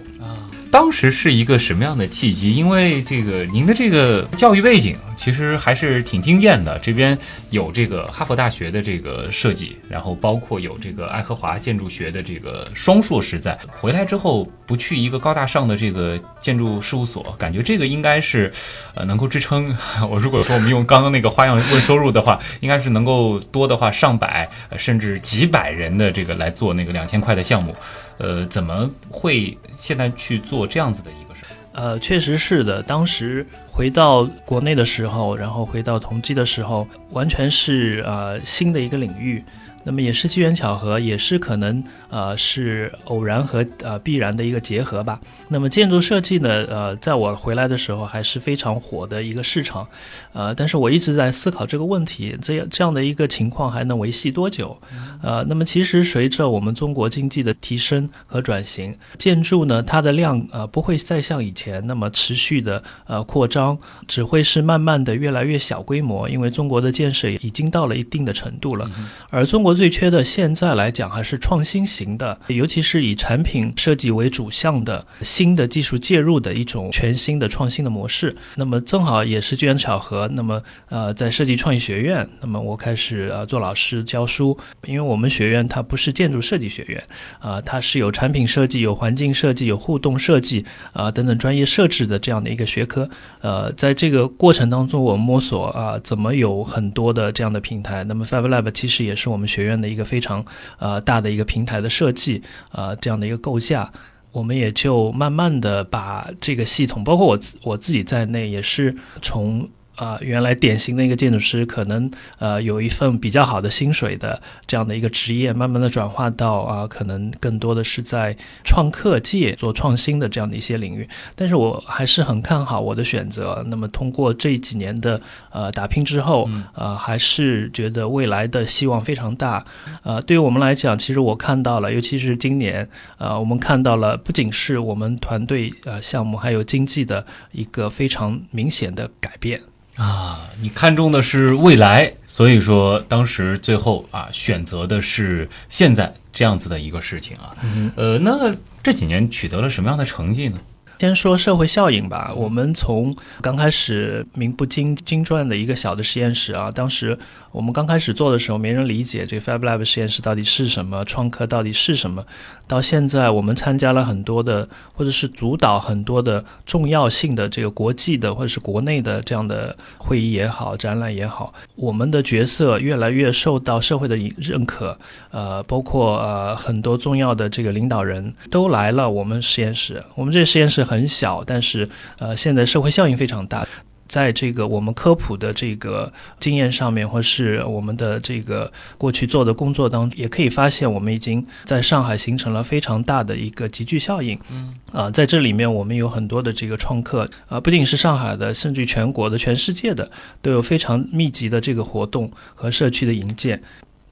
[0.71, 2.55] 当时是一个什么样的契机？
[2.55, 6.79] 因为这个您的这个教育背景其实还是挺惊艳的。
[6.81, 7.17] 这边
[7.51, 13.59] 有这个哈佛大学的这个设计，然后包括有这个爱荷华建筑学的这个双硕士在。
[13.81, 18.53] 回来之后不去一个高大上的这个建筑事务所，感觉这个应该是，
[18.95, 19.75] 呃，能够支撑
[20.11, 20.19] 我。
[20.19, 27.75] 如果说我们用刚刚那个花样问收入的话，应该是能够多的话上百甚至几百人的这个来做那个两千块的项目。
[28.19, 31.49] 呃，怎么会现在去做这样子的一个事儿？
[31.73, 32.83] 呃，确实是的。
[32.83, 39.45] 当时回到国内的时候，然后回到同济的时候，完全是呃新的一个领域。
[39.87, 45.21] 那么也是机缘巧合，也是可能呃是偶然和呃必然的一个结合吧。
[45.49, 49.87] 那么建筑设计呢，呃，在我回来的时候还是非常火的一个市场，
[50.33, 54.77] 呃，但是我一直在思考这个问题，这样这样的一个情况还能维系多久？
[55.23, 63.79] 呃，那么其实随着我们中国经济的提升和转型，建筑呢它的量呃不会再像以前那么持续的呃扩张。
[64.09, 68.91] 只会是慢慢的越来越小规模，因为中国的建设已经到了一定的程度了。
[69.31, 78.35] 而中国最缺的现在来讲还是创新型的，尤其是以产品设计为主项的新的技术介入的一种全新的创新的模式。
[78.57, 87.03] 那么正好也是机缘巧合，那么呃在设计创意学院，那么我开始呃做老师教书，因为我们学院它不是建筑设计学院，
[87.39, 93.09] 啊、它是有产品设计、有环境设计、有互动设计啊、等等专业设置的这样的一个学科。
[93.41, 98.03] 呃，在这个过程当中，我摸索啊、怎么有很多的这样的平台。
[98.05, 100.45] 那么 FabLab 其实也是我们学院的一个非常
[100.79, 103.93] 呃大的一个平台的设计，呃这样的一个构架。
[104.33, 121.09] 我们也就慢慢的把这个系统，包括我自我自己在内，也是从啊、原来典型的一个建筑师，可能呃有一份比较好的薪水的这样的一个职业，慢慢的转化到啊、可能更多的是在创客界做创新的这样的一些领域。
[121.35, 123.65] 但是我还是很看好我的选择。
[123.69, 129.65] 那么通过这几年的呃打拼之后，呃，还是觉得未来的希望非常大。
[130.03, 139.63] 呃，对于我们来讲，其实我看到了，尤其是今年，呃，我们看到了不仅是我们团队呃项目，还有经济的一个非常明显的改变。
[139.97, 147.57] 啊，你看中的是未来，所以说当时最后啊选择的是现在这样子的一个事情啊。
[147.97, 150.59] 呃，那这几年取得了什么样的成绩呢？
[150.99, 152.33] 先说社会效应吧。
[152.35, 157.19] 我们从刚开始名不经经传的一个小的实验室啊，当时
[157.53, 162.25] 我们刚开始做的时候，没人理解这个 FabLab 实验室到底是什么，创客到底是什么。
[162.67, 174.99] 到现在，我们参加了很多的，或者是主导很多的重要性的这个国际的或者是国内的这样的会议也好，展览也好，我们的角色越来越受到社会的认可。
[175.31, 180.03] 呃，包括呃很多重要的这个领导人都来了我们实验室。
[180.15, 183.67] 我们这实验室很小，但是呃现在社会效应非常大。
[184.09, 194.39] 在这个我们科普的这个经验上面，或是我们的这个过去做的工作当中，也可以发现，我们已经在上海形成了非常大的一个集聚效应。
[194.49, 200.09] 嗯，啊、在这里面我们有很多的这个创客，啊、不仅是上海的，甚至于全国的、全世界的，
[200.41, 203.61] 都有非常密集的这个活动和社区的营建。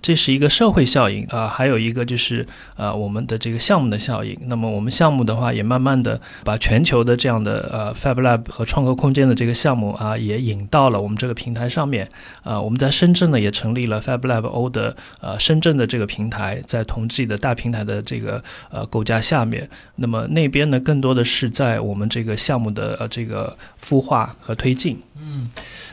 [0.05, 2.47] 这是一个社会效应啊、还有一个就是
[2.77, 4.39] 呃我们的这个项目的效应。
[4.43, 12.07] 那么我们项目的话，也慢慢的把全球的这样的呃 FabLab 和创客空间的这个项目啊，也引到了我们这个平台上面。
[12.43, 19.67] 啊、我们在深圳呢也成立了 FabLab O 的呃深圳的这个平台，在同济的大平台的这个呃构架下面。
[19.97, 25.01] 那么那边呢，更多的是在我们这个项目的呃这个孵化和推进。
[25.27, 25.51] 嗯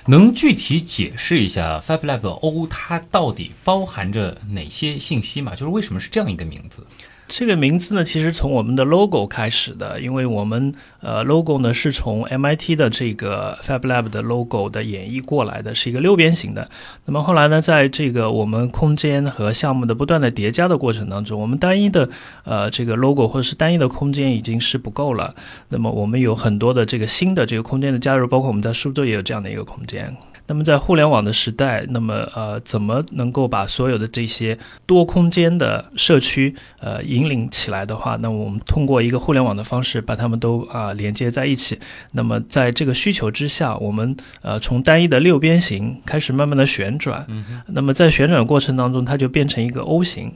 [0.08, 5.52] 能具体解释一下 FabLab O 它到底包含着哪些信息吗？
[5.52, 6.86] 就是为什么是这样一个名字？
[7.34, 16.70] 这个名字呢，其实从我们的 logo 开始的，因为我们呃 logo 呢是从 MIT 的这个 FabLab 的 logo 的演绎过来的，是一个六边形的。
[17.06, 22.10] 那么后来呢，在这个我们空间和项目的不断的叠加的过程当中，我们单一的
[22.44, 25.34] 呃这个 logo 或者是单一的空间已经是不够了。
[25.70, 30.14] 那么我们有很多的这个新的这个空间的加入，包括我们在苏州也有这样的一个空间。
[30.52, 41.80] 那么在互联网的时代，那么呃，怎么能够把所有的这些多空间的社区呃引领起来的话，那我们通过一个互联网的方式把它们都啊、连接在一起。
[42.12, 47.26] 那么在这个需求之下，我们呃从单一的六边形开始慢慢的旋转，
[47.68, 50.34] 那么在旋转过程当中，它就变成一个 O 型。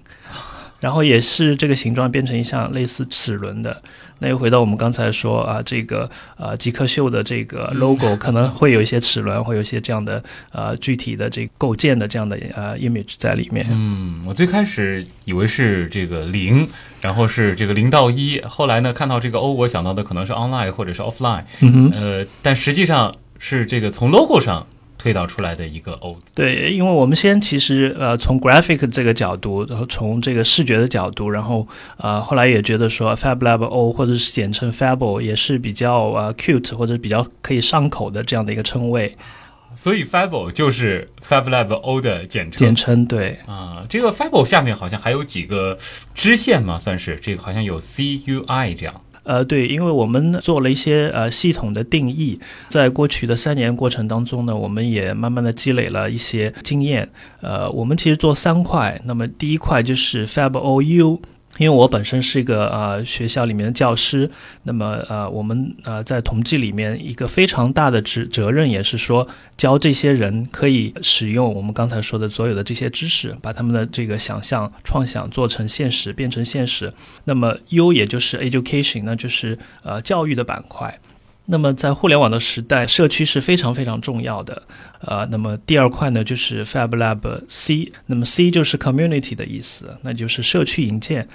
[0.82, 3.82] 然后也是这个形状变成一项类似齿轮的，
[4.20, 13.66] 那又回到我们刚才说啊，这个呃极客秀的这个 logo 可能会有一些齿轮，会有一些这样的呃具体的这构建的这样的呃 image 在里面。
[13.70, 16.68] 嗯，我最开始以为是这个零，
[17.02, 24.66] 然后是这个零到一，后来呢看到这个 O，我想到的可能是 online 或者是 offline，嗯哼，呃，但实际上是这个从 logo 上
[25.06, 26.18] 推导出来的一个 O。
[26.34, 39.16] 对，因为我们先其实呃从 graphic 这个角度，然后从这个视觉的角度，然后呃后来也觉得说 FabLab O 或者是简称 Fable 也是比较呃 cute 或者比较可以上口的这样的一个称谓
[39.76, 42.58] 所以 Fable 就是 FabLab O 的简称。
[42.58, 43.06] 简称。
[43.06, 45.78] 对，啊，这个 Fable 下面好像还有几个
[46.16, 49.02] 支线嘛，算是这个好像有 C U I 这样。
[49.26, 57.10] 呃，对，因为我们做了一些呃系统的定义，在过去的三年过程当中呢，我们也慢慢的积累了一些经验。
[57.42, 61.22] 呃，我们其实做三块，那么第一块就是 Fab O U。
[61.58, 64.30] 因为我本身是一个呃学校里面的教师，
[64.64, 76.92] 那么呃我们呃在统计里面一个非常大的职责任也是说教这些人可以使用我们刚才说的所有的这些知识，把他们的这个想象、创想做成现实，变成现实。
[77.24, 81.00] 那么 U 也就是 education，那就是呃教育的板块。
[81.48, 84.64] 那么在互联网的时代，社区是非常非常重要的。
[85.02, 91.28] 呃，那么第二块呢，就是 Fab Lab C，那么 C 就是 community 的意思，那就是社区营建。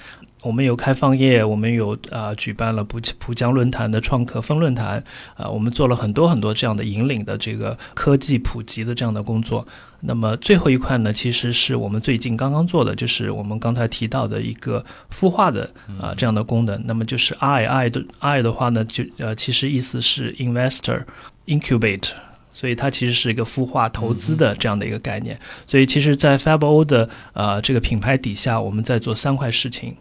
[0.43, 5.05] 我们有开放业，我们有啊举办了浦浦江论坛的创客分论坛，
[5.35, 9.67] 啊，我们做了很多很多这样的引领的这个科技普及的这样的工作。
[10.01, 14.85] 那么最后一块呢，其实是我们最近刚刚做的，就是我们刚才提到的一个
[15.15, 15.71] 孵化的
[16.01, 16.83] 啊这样的功能。
[16.87, 21.05] 那么就是 I I 的 I 的话呢，就呃其实意思是 investor
[21.47, 22.09] incubate，
[22.55, 25.39] 所以它其实是一个孵化投资的这样的一个概念。
[25.67, 29.95] 所以其实，在 Fabo 的呃这个品牌底下，我们在做三块事情。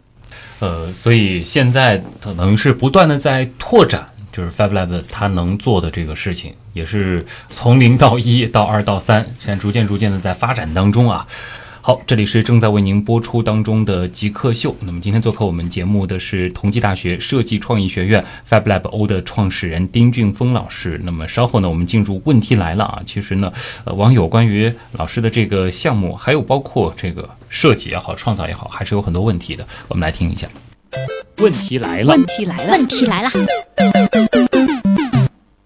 [0.60, 11.26] 呃，所以现在可能是不断的在拓展，就是 Fab Lab 它能做的这个事情，也是从零到一到二到三， 现在逐渐逐渐的在发展当中啊。
[11.82, 14.76] 好，这里是正在为您播出当中的极客秀。
[14.80, 21.00] 那么今天做客我们节目的是同济大学设计创意学院 Fab Lab O 的创始人丁俊峰老师。
[21.04, 23.02] 那么稍后呢，我们进入问题来了啊。
[23.06, 23.50] 其实呢，
[23.86, 29.66] 网友关于老师的这个项目，还有包括这个设计也好、创造也好，还是有很多问题的。
[29.88, 30.46] 我们来听一下。
[31.40, 33.30] 问题来了，问题来了，问题来了。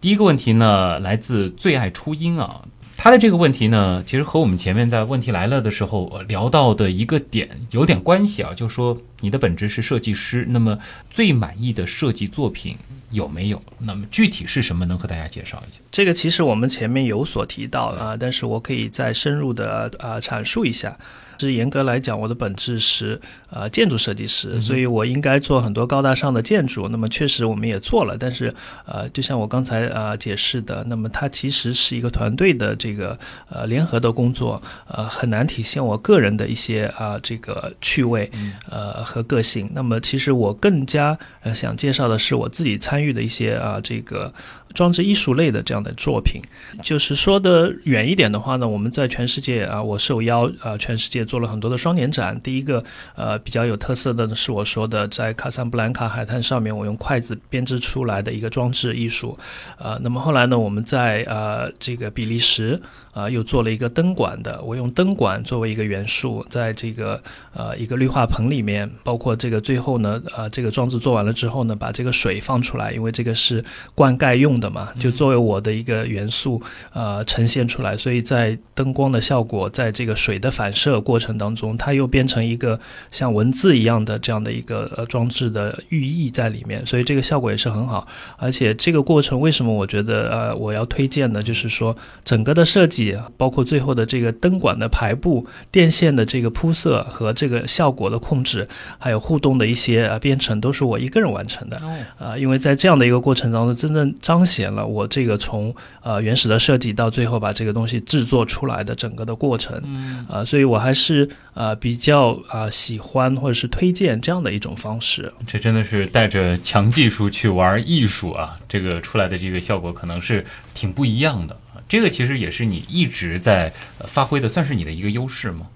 [0.01, 2.63] 第一个问题呢，来自最爱初音啊。
[2.97, 10.79] 他的这个问题呢，其实和我们前面在问题来了的时候聊到的一个点有点关系啊，就说你的本质是设计师，那么
[11.11, 12.79] 最满意的设计作品
[13.11, 13.61] 有没有？
[13.81, 14.87] 那么具体是什么？
[14.87, 15.81] 能和大家介绍一下？
[15.91, 20.97] 这个其实我们前面有所提到啊，但是我可以再深入的呃阐述一下。
[21.39, 23.21] 是严格来讲，我的本质是
[23.51, 26.89] 呃建筑设计师，所以我应该做很多高大上的建筑。
[26.89, 28.55] 那么确实我们也做了，但是
[28.87, 33.19] 呃，就像我刚才呃解释的，那么它其实是一个团队的这个
[33.49, 38.31] 呃联合的工作，呃很难体现我个人的一些啊这个趣味
[38.71, 39.71] 呃和个性。
[39.75, 44.33] 那么其实我更加呃想介绍的是我自己参与的一些啊这个。
[44.75, 46.43] 装置艺术类的这样的作品，
[46.83, 52.39] 就是说的远一点的话呢，我们在全世界啊，我受邀啊，全世界做了很多的双年展。
[52.43, 59.39] 第一个呃比较有特色的呢是我说的，在卡萨布兰卡海滩上面，我用筷子编织出来的一个装置艺术。
[59.79, 62.81] 呃，那么后来呢，我们在呃这个比利时
[63.13, 67.23] 啊又做了一个灯管的，我用灯管作为一个元素，在这个
[67.53, 73.65] 呃一个绿化棚里面，包括这个最后呢，呃这个装置做完了之后呢，把这个水放出来，因为这个是
[73.95, 74.64] 灌溉用的。
[74.65, 76.63] 的嘛，就作为我的一个元素，
[76.95, 77.95] 呃，呈现出来。
[77.99, 86.85] 所以在灯光的效果，在这个水的反射过程当中，它又变成一个像文字一样的这样的一个呃装置的寓意在里面。
[86.87, 88.09] 所以这个效果也是很好。
[88.39, 91.43] 而且这个过程为什么我觉得呃我要推荐呢？
[91.43, 91.95] 就是说
[92.25, 98.67] 整个的设计，包括最后的这个灯管的排布、电线的这个铺设和这个效果的控制，
[98.99, 101.77] 还有互动的一些呃编程，都是我一个人完成的。
[102.19, 104.54] 啊，因为在这样的一个过程当中，真正彰显。
[104.55, 115.33] 显了我这个从呃原始的设计到最后把这个东西制作出来的整个的过程，嗯啊，所以我还是呃比较啊喜欢或者是推荐这样的一种方式。
[115.47, 120.45] 这真的是带着强技术去玩艺术啊，这个出来的这个效果可能是
[120.75, 121.57] 挺不一样的。
[121.89, 123.73] 这个其实也是你一直在
[124.07, 125.67] 发挥的，算是你的一个优势吗？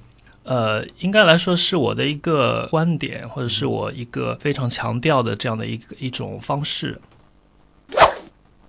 [0.45, 6.99] 呃，应该来说是我的一个观点，或者是我一个非常强调的这样的一个一种方式。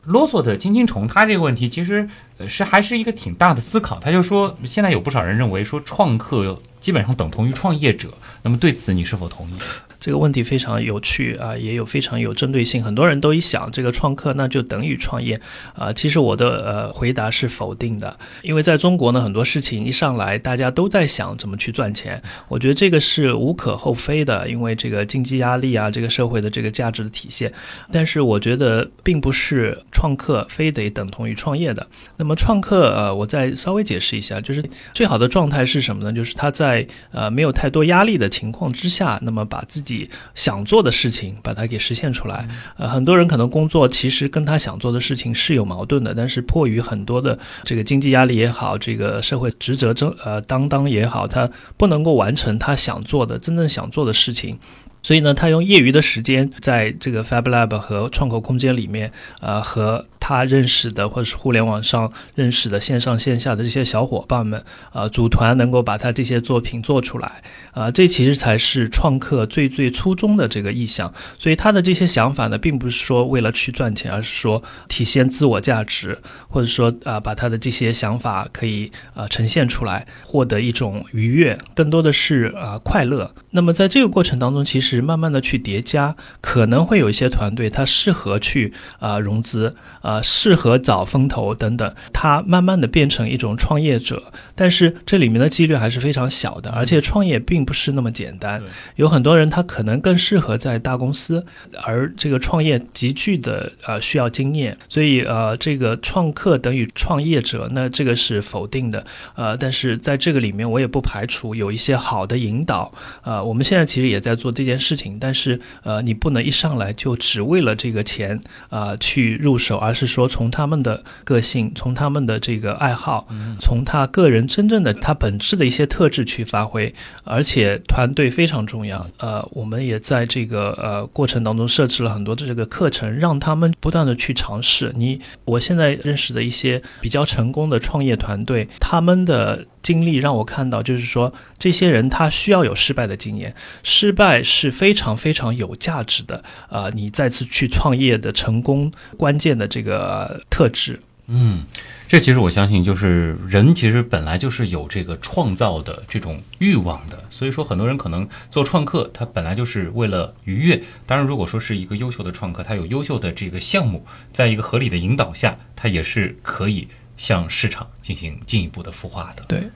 [0.10, 2.10] 啰嗦的金金虫，他这个问题其实
[2.48, 4.00] 是还是一个挺大的思考。
[4.00, 8.10] 他就说，现在有不少人认为说创客基本上等同于创业者，
[8.42, 9.54] 那么对此你是否同意？
[10.00, 12.82] 这个问题非常有趣啊，也有非常有针对性。
[12.82, 15.40] 很多人都一想，这个创客那就等于创业
[15.76, 15.92] 啊。
[15.92, 22.22] 其实我的呃回答是否定的，因为在中国呢，很多事情一上来，大家都在想怎么去赚钱。
[22.48, 27.52] 我觉得这个是无可厚非的，因为这个经济压力啊，这个社会的这个价值的体现。
[27.92, 31.86] 但是我觉得并不是创客非得等同于创业的。
[32.16, 36.14] 那么创客呃，我再稍微解释一下，就是最好的状态是什么呢？
[36.14, 39.89] 就是他在呃没有太多压力的情况之下，那么把自己。
[39.94, 42.48] 己想做的事情，把它给实现出来。
[42.78, 54.60] 呃，很多人可能工作其实跟他想做的事情是有矛盾的，但是迫于很多的这个经济压力也好，这个社会职责争呃当当也好，他不能够完成他想做的真正想做的事情。
[55.02, 67.42] 所以呢，他用业余的时间，在这个 Fab Lab 和创口空间里面，呃，和他认识的或者是互联网上认识的线上线下的这些小伙伴们，呃，组团能够把他这些作品做出来，
[67.72, 71.12] 啊，这其实才是创客最最初衷的这个意向。
[71.38, 76.20] 所以他的这些想法呢，并不是说为了去赚钱，而是说体现自我价值，
[76.50, 83.34] 或者说啊，把他的这些想法可以啊呈现出来，获得一种愉悦，更多的是啊快乐。
[83.52, 84.89] 那么在这个过程当中，其实。
[84.90, 98.62] 是慢慢的去叠加，可能会有一些团队它适合去啊、融资，啊、适合找风投等等，它慢慢的变成一种创业者，但是这里面的几率还是非常小的，而且创业并不是那么简单，
[98.96, 101.46] 有很多人他可能更适合在大公司，
[101.84, 112.92] 而这个创业极具的呃需要经验，所以呃这个创客等于创业者，那这个是否定的，呃，但是在这个里面我也不排除有一些好的引导，
[113.24, 123.28] 呃，我们现在其实也在做这件事情，但是呃你不能一上来就只为了这个钱啊、呃去入手，而是说从他们的个性，从他们的这个爱好，
[123.60, 129.06] 从他个人真正的他本质的一些特质去发挥，而且团队非常重要。
[129.18, 134.92] 呃，我们也在这个呃过程当中设置了很多的这个课程，让他们不断的去尝试。
[134.96, 146.44] 你我现在认识的一些比较成功的创业团队，他们的经历让我看到，就是说这些人他需要有失败的经验，失败是非常非常有价值的。
[146.70, 151.00] 呃，你再次去创业的成功关键的这个特质。
[151.32, 151.64] 嗯，
[152.08, 160.82] 这其实我相信，就是人其实本来就是有这个创造的这种欲望的，所以说很多人可能做创客，他本来就是为了愉悦。
[161.06, 164.04] 当然，如果说是一个优秀的创客，他有优秀的这个项目，
[164.34, 166.88] 在一个合理的引导下，他也是可以
[167.20, 169.44] 向市场进行进一步的孵化的。
[169.48, 169.70] 对，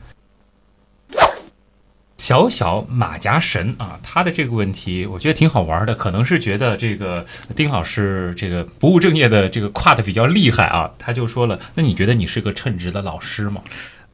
[2.17, 13.61] 小小马甲神啊，他的这个问题我觉得挺好玩的，可能是觉得这个丁老师这个不务正业的这个跨的比较厉害啊，他就说了，那你觉得你是个称职的老师吗？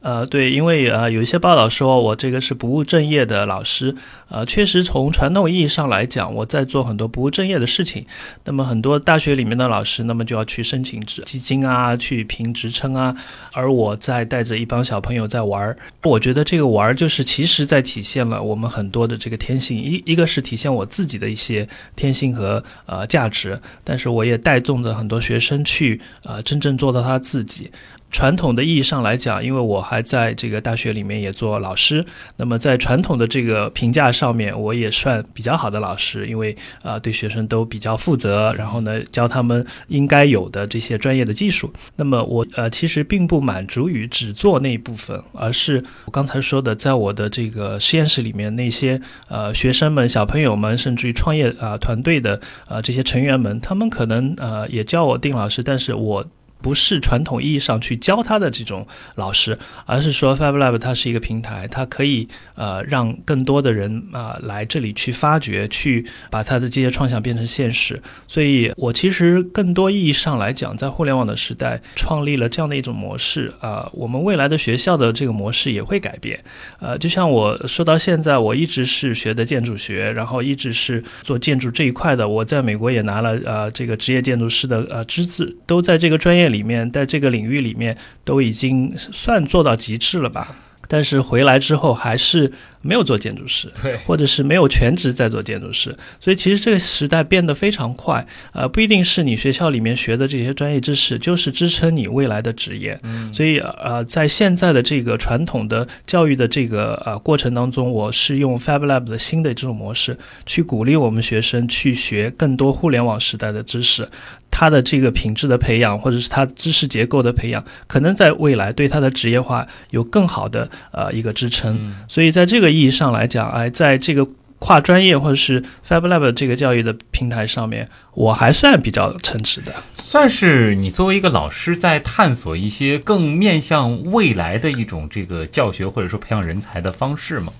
[0.02, 3.94] 呃，对，因为呃有一些报道说我这个是不务正业的老师，
[4.28, 8.06] 呃，确实从传统意义上来讲，我在做很多不务正业的事情。
[8.44, 13.14] 那么很多大学里面的老师，那么就要去申请职基金啊，去评职称啊，
[13.52, 15.76] 而我在带着一帮小朋友在玩儿。
[16.02, 27.70] 我觉得这个玩儿就是其实在体现了我们很多的这个天性，一一个是体现我自己的一些天性和呃价值，但是我也带动着很多学生去呃真正做到他自己。
[28.10, 32.04] 传统的意义上来讲，因为我还在这个大学里面也做老师，
[32.36, 41.72] 那么在传统的这个评价上面，我也算比较好的老师，因为啊、对学生都比较负责，然后呢教他们应该有的这些专业的技术。
[41.96, 56.26] 那么我呃其实并不满足于只做那一部分，而是我刚才说的，在我的这个实验室里面那些呃学生们、小朋友们，甚至于创业啊、团队的呃这些成员们，他们可能呃也叫我丁老师，但是我。
[56.60, 68.00] 不是传统意义上去教他的这种老师，而是说 Fab Lab 它是一个平台，它可以呃让更多的人啊、来这里去发掘，去把他的这些创想变成现实。
[68.28, 76.38] 所以我其实更多意义上来讲，在互联网的时代，创立了这样的一种模式啊、我们未来的学校的这个模式也会改变。
[76.78, 82.28] 呃，就像我说到现在，我一直是学的建筑学，然后一直是做建筑这一块的。
[82.28, 90.54] 我在美国也拿了呃这个职业建筑师的呃资质，都在这个专业里面，在这个领域里面都已经算做到极致了吧。
[90.86, 93.96] 但是回来之后还是没有做建筑师，对。
[93.98, 103.32] 或者是没有全职在做建筑师，所以其实这个时代变得非常快，呃，不一定是你学校里面学的这些专业知识就是支撑你未来的职业，嗯。
[103.34, 114.08] 所以呃，在现在的这个传统的教育的这个呃过程当中，我是用 Fab Lab 的新的这种模式去鼓励我们学生去学更多互联网时代的知识。
[114.52, 121.76] 他的这个品质的培养，或者是他知识结构的培养，可能在未来对他的职业化有更好的呃一个支撑。
[121.80, 121.94] 嗯。
[122.08, 124.26] 所以在这个意义上来讲，哎，在这个
[124.58, 129.72] 跨专业或者是 Fab Lab 这个教育的平台上面，我还算比较称职的。
[129.96, 137.52] 算是你作为一个老师，在探索一些更面向未来的一种这个教学或者说培养人才的方式吗？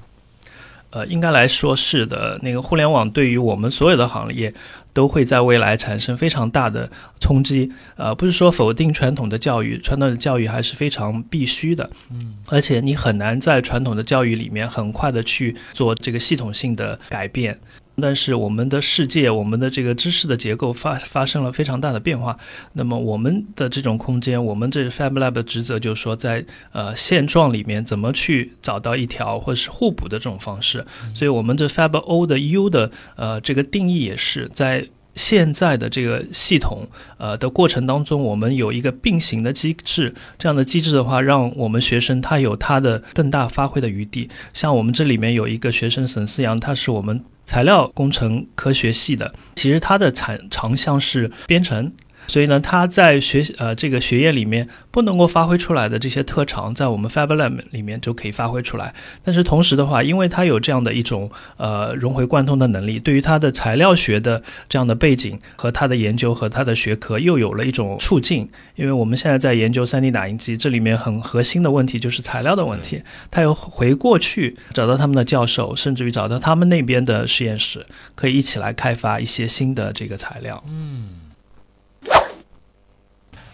[0.90, 2.38] 呃，应该来说是的。
[2.42, 4.52] 那个互联网对于我们所有的行业
[4.92, 7.72] 都会在未来产生非常大的冲击。
[7.96, 11.88] 呃，不是说否定传统的教育，传统的教育还是非常必须的。
[12.10, 17.58] 嗯，而且你很难在传统的教育里面很快的去做这个系统性的改变。
[18.00, 22.36] 但是我们的世界，我们的这个知识的结构发发生了非常大的变化。
[22.72, 30.84] 那么我们的这种空间，我们这 Fab Lab 的职责就是说在，呃现状里面怎么去找到一条或者是互补的这种方式。
[31.14, 34.88] 所以我们这 Fab O 的 U 的呃这个定义也是在。
[35.16, 36.86] 现在的这个系统，
[37.18, 44.30] 呃的过程当中，我们有一个并行的机制，这样的机制的话，让我们学生他有他的更大发挥的余地。
[44.54, 51.92] 像我们这里面有一个学生沈思阳，他是我们材料工程科学系的，其实它的长长项是编程。
[52.26, 58.94] 所以呢，他在学呃这个学业里面不能够发挥出来的这些特长，在我们 FabLab 里面就可以发挥出来。
[59.24, 68.48] 但是同时的话，因为他有这样的一种呃融会贯通的能力，对于他的材料学的这样的背景和他的研究和他的学科又有了一种促进。
[68.76, 73.02] 因为我们现在在研究 3D 打印机，这里面很核心的问题就是材料的问题。
[73.30, 80.62] 他又回过去找到他们的教授，甚至于找到他们那边的实验室，可以一起来开发一些新的这个材料。
[80.68, 81.19] 嗯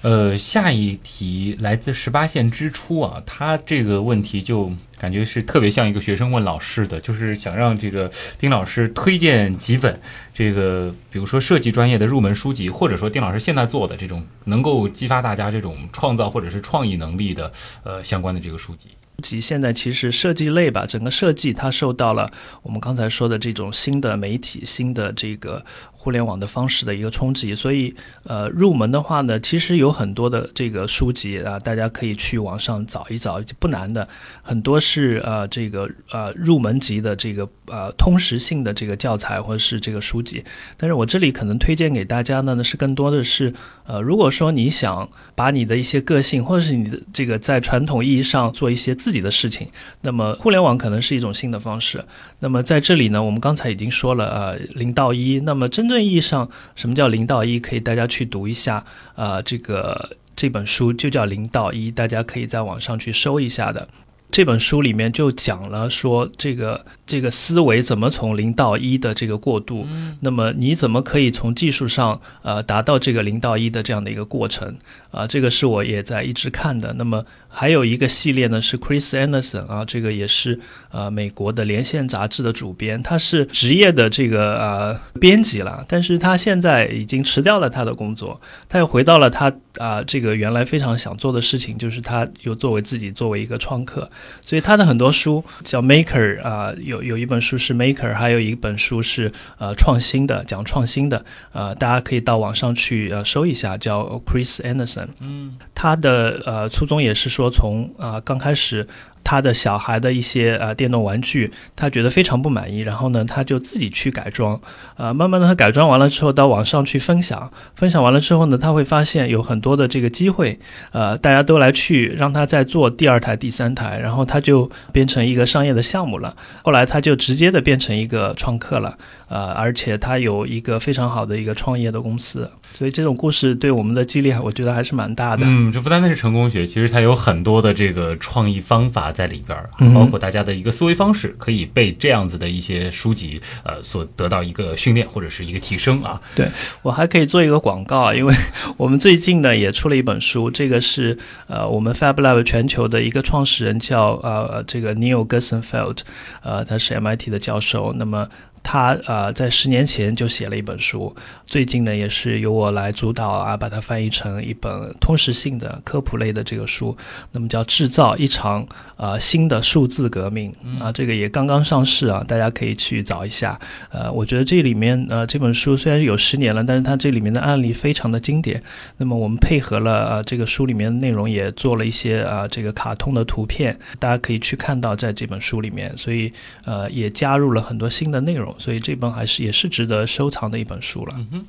[0.07, 10.01] 呃，下一题来自十八线之初啊，他这个问题就感觉是特别像一个学生问老师的，就是想让这个丁老师推荐几本
[10.33, 17.53] 这个，比如说设计专业的入门书籍，或者说丁老师现在做的这种能够激发大家这种创造或者是创意能力的
[17.83, 18.91] 呃相关的这个书籍。
[19.23, 22.31] 及现在其实设计类吧，整个设计它受到了
[22.63, 25.65] 我们刚才说的这种新的媒体、新的这个
[26.07, 27.93] 互联网的方式的一个冲击，所以
[28.23, 34.09] 呃入门的话呢，其实有很多的这个书籍啊，大家可以去网上找一找，不难的，
[34.41, 40.45] 很多是呃这个呃入门级的这个呃通识性的这个教材或者是这个书籍，
[40.77, 43.53] 但是我这里可能推荐给大家的呢是更多的是
[43.85, 49.67] 呃如果说你想把你的一些个性或者是你的这个在传统意义上做一些自己的事情，
[50.03, 52.05] 那么互联网可能是一种新的方式。
[52.39, 55.41] 那么在这里呢，我们刚才已经说了，呃，零到一。
[55.41, 57.59] 那么真正意义上，什么叫零到一？
[57.59, 58.85] 可以大家去读一下，
[59.15, 63.89] 呃，这个这本书就叫零到一，大家可以在网上去搜一下的。
[64.29, 69.87] 这本书里面就讲了说，这个这个思维怎么从零到一的这个过渡，
[70.21, 74.77] 那么你怎么可以从技术上呃达到这个零到一的这样的一个过程
[75.13, 75.27] 啊？
[75.29, 76.93] 这个是我也在一直看的。
[76.95, 80.59] 那么还有一个系列呢，是 Chris Anderson 啊，这个也是
[80.91, 94.11] 呃美国的连线杂志的主编，他是职业的这个呃编辑了，但是他现在已经辞掉了他的工作，他又回到了他啊这个原来非常想做的事情，就是他又作为自己作为一个创客，
[94.43, 107.51] 所以他的很多书叫 Maker 啊，有有一本书是 Maker，还有一本书是呃创新的，讲创新的，呃大家可以到网上去呃搜一下，叫 Chris Anderson，嗯，他的呃初衷也是说。
[107.57, 108.87] 从啊刚开始，
[109.27, 114.61] 他的小孩的一些呃电动玩具，他觉得非常不满意，然后呢，他就自己去改装，
[114.97, 120.61] 呃，慢慢的他改装完了之后，到网上去分享，分享完了之后呢，他会发现有很多的这个机会，
[120.93, 126.37] 呃，大家都来去让他再做第二台、第三台，然后他就变成一个商业的项目了。
[126.63, 128.97] 后来他就直接的变成一个创客了，
[129.29, 132.49] 呃，而且他有一个非常好的一个创业的公司。
[132.79, 135.45] 所以这种故事对我们的激励，我觉得还是蛮大的。
[135.47, 146.21] 嗯，这不单单是成功学，其实它有很多的这个创意方法在里边儿，包括大家的一个思维方式，可以被这样子的一些书籍呃所得到一个训练或者是一个提升啊。
[146.35, 146.47] 对
[146.83, 148.35] 我还可以做一个广告，因为
[148.77, 156.01] 我们最近呢也出了一本书，这个是呃我们 FabLab 全球的一个创始人叫呃这个 Neil Gershenfeld，
[156.43, 158.29] 呃他是 MIT 的教授，那么。
[158.69, 161.15] 他呃，在十年前就写了一本书，
[161.45, 166.97] 最近呢也是由我来主导啊，把它翻译成一本通识性的科普类的这个书，
[167.31, 170.53] 那么叫《制造一场呃新的数字革命》
[170.83, 173.57] 啊，这个也刚刚上市啊，大家可以去找一下。
[173.91, 178.61] 呃，我觉得这里面呃这本书虽然有十年了，但是它这里面的案例非常的经典。
[178.97, 186.33] 那么我们配合了呃这个书里面的内容，也做了一些啊这个卡通的图片，大家可以去看到在这本书里面，所以
[186.65, 188.53] 呃也加入了很多新的内容。
[188.59, 191.15] 所以这本还是也是值得收藏的一本书了。
[191.33, 191.47] 嗯。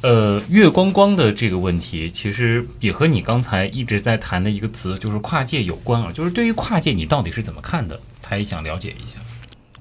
[0.00, 6.12] 呃，月光光的这个问题，其实也和你刚才一直在谈的一个词，就是跨界有关啊。
[6.12, 8.00] 就是对于跨界，你到底是怎么看的？
[8.22, 9.18] 他也想了解一下。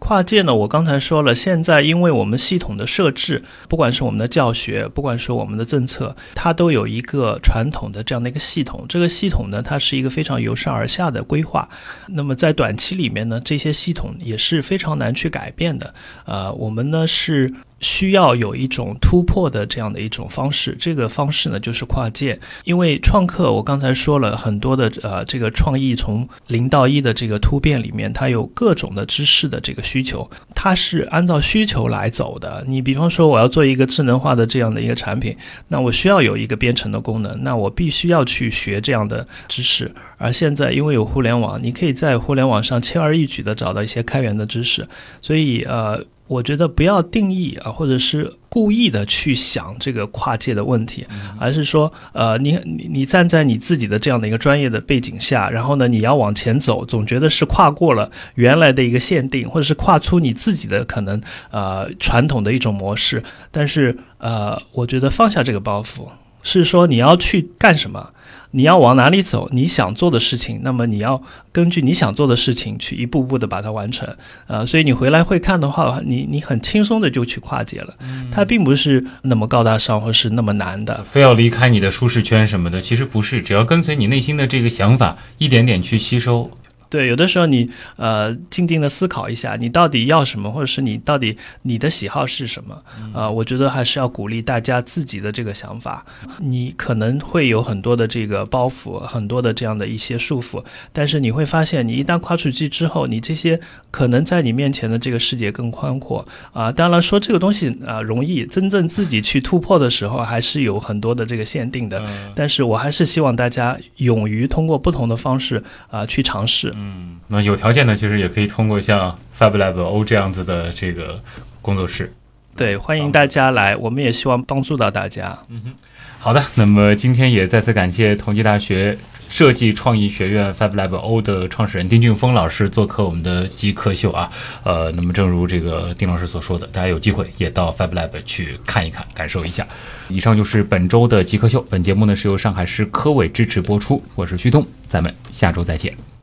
[0.07, 0.55] 跨界呢？
[0.55, 8.85] 我刚才说了，现在因为我们系统的设置，不管是我们的教学，不管是我们的政策，它都有一个传统的这样的一个系统。
[8.87, 11.67] 这个系统呢，它是一个非常由上而下的规划。
[12.07, 15.93] 那么在短期里面呢，这些系统也是非常难去改变的。
[16.23, 17.53] 呃，我们呢是。
[17.79, 22.39] 需要有一种突破的这样的一种方式，这个方式呢就是跨界。
[22.63, 32.63] 因为创客，我刚才说了很多的呃，这个创意从零到一的这个突变里面，它有各种的知识的这个需求，它是按照需求来走的。
[32.67, 39.91] 你比方说，我要做一个智能化的这样的一个产品，那我需要有一个编程的功能，那我必须要去学这样的知识。
[40.17, 44.87] 而现在因为有互联网，你可以在互联网上轻而易举的找到一些开源的知识，
[45.21, 46.03] 所以呃。
[46.27, 51.05] 我觉得不要定义啊，或者是故意的去想这个跨界的问题，
[51.39, 61.21] 而是说，呃，你你你站在你自己的这样的一个专业的背景下，然后呢，你要往前走，总觉得是跨过了原来的一个限定，或者是跨出你自己的可能
[61.51, 63.23] 呃传统的一种模式。
[63.51, 66.07] 但是呃，我觉得放下这个包袱，
[66.43, 68.11] 是说你要去干什么。
[68.51, 69.49] 你要往哪里走？
[69.51, 71.21] 你想做的事情，那么你要
[71.51, 74.07] 根据你想做的事情去一步步的把它完成。
[74.47, 77.93] 呃，所以你回来会看的话，你你很轻松的就去跨界了。
[78.31, 81.03] 它并不是那么高大上或是那么难的。
[81.03, 86.49] 非要离开你的舒适圈什么的，其实不是，只要跟随你内心的这个想法，一点点去吸收。
[86.89, 92.81] 对，有的时候你呃静静的思考一下，你到底要什么，或者是你到底你的喜好是什么？
[93.13, 96.05] 呃，我觉得还是要鼓励大家自己的这个想法。
[96.39, 100.63] 你可能会有很多的这个包袱，很多的这样的一些束缚，
[100.93, 103.59] 但是你会发现，你一旦跨出去之后，你这些
[103.91, 106.71] 可能在你面前的这个世界更宽阔啊。
[106.71, 112.01] 当然说这个东西啊容易，真正自己去突破的时候，还是有很多的这个限定的。
[112.33, 116.73] 但是我还是希望大家勇于通过不同的方式啊去尝试。
[116.79, 121.19] 嗯，那有条件呢，其实也可以通过像 FabLab O 这样子的这个
[121.59, 122.13] 工作室，
[122.55, 125.35] 对，欢迎大家来，我们也希望帮助到大家。
[125.49, 125.73] 嗯哼，
[126.19, 128.95] 好的，那么今天也再次感谢同济大学
[129.27, 134.31] 设计创意学院 FabLab O 的创始人丁俊峰老师做客我们的极客秀啊。
[134.63, 139.65] 呃，那么正如这个丁老师所说的，大家有机会也到 FabLab 去看一看，感受一下。
[140.09, 146.16] 以上就是本周的极客秀，本节目呢是由上海市科委支持播出，我是旭东，咱们下周再见。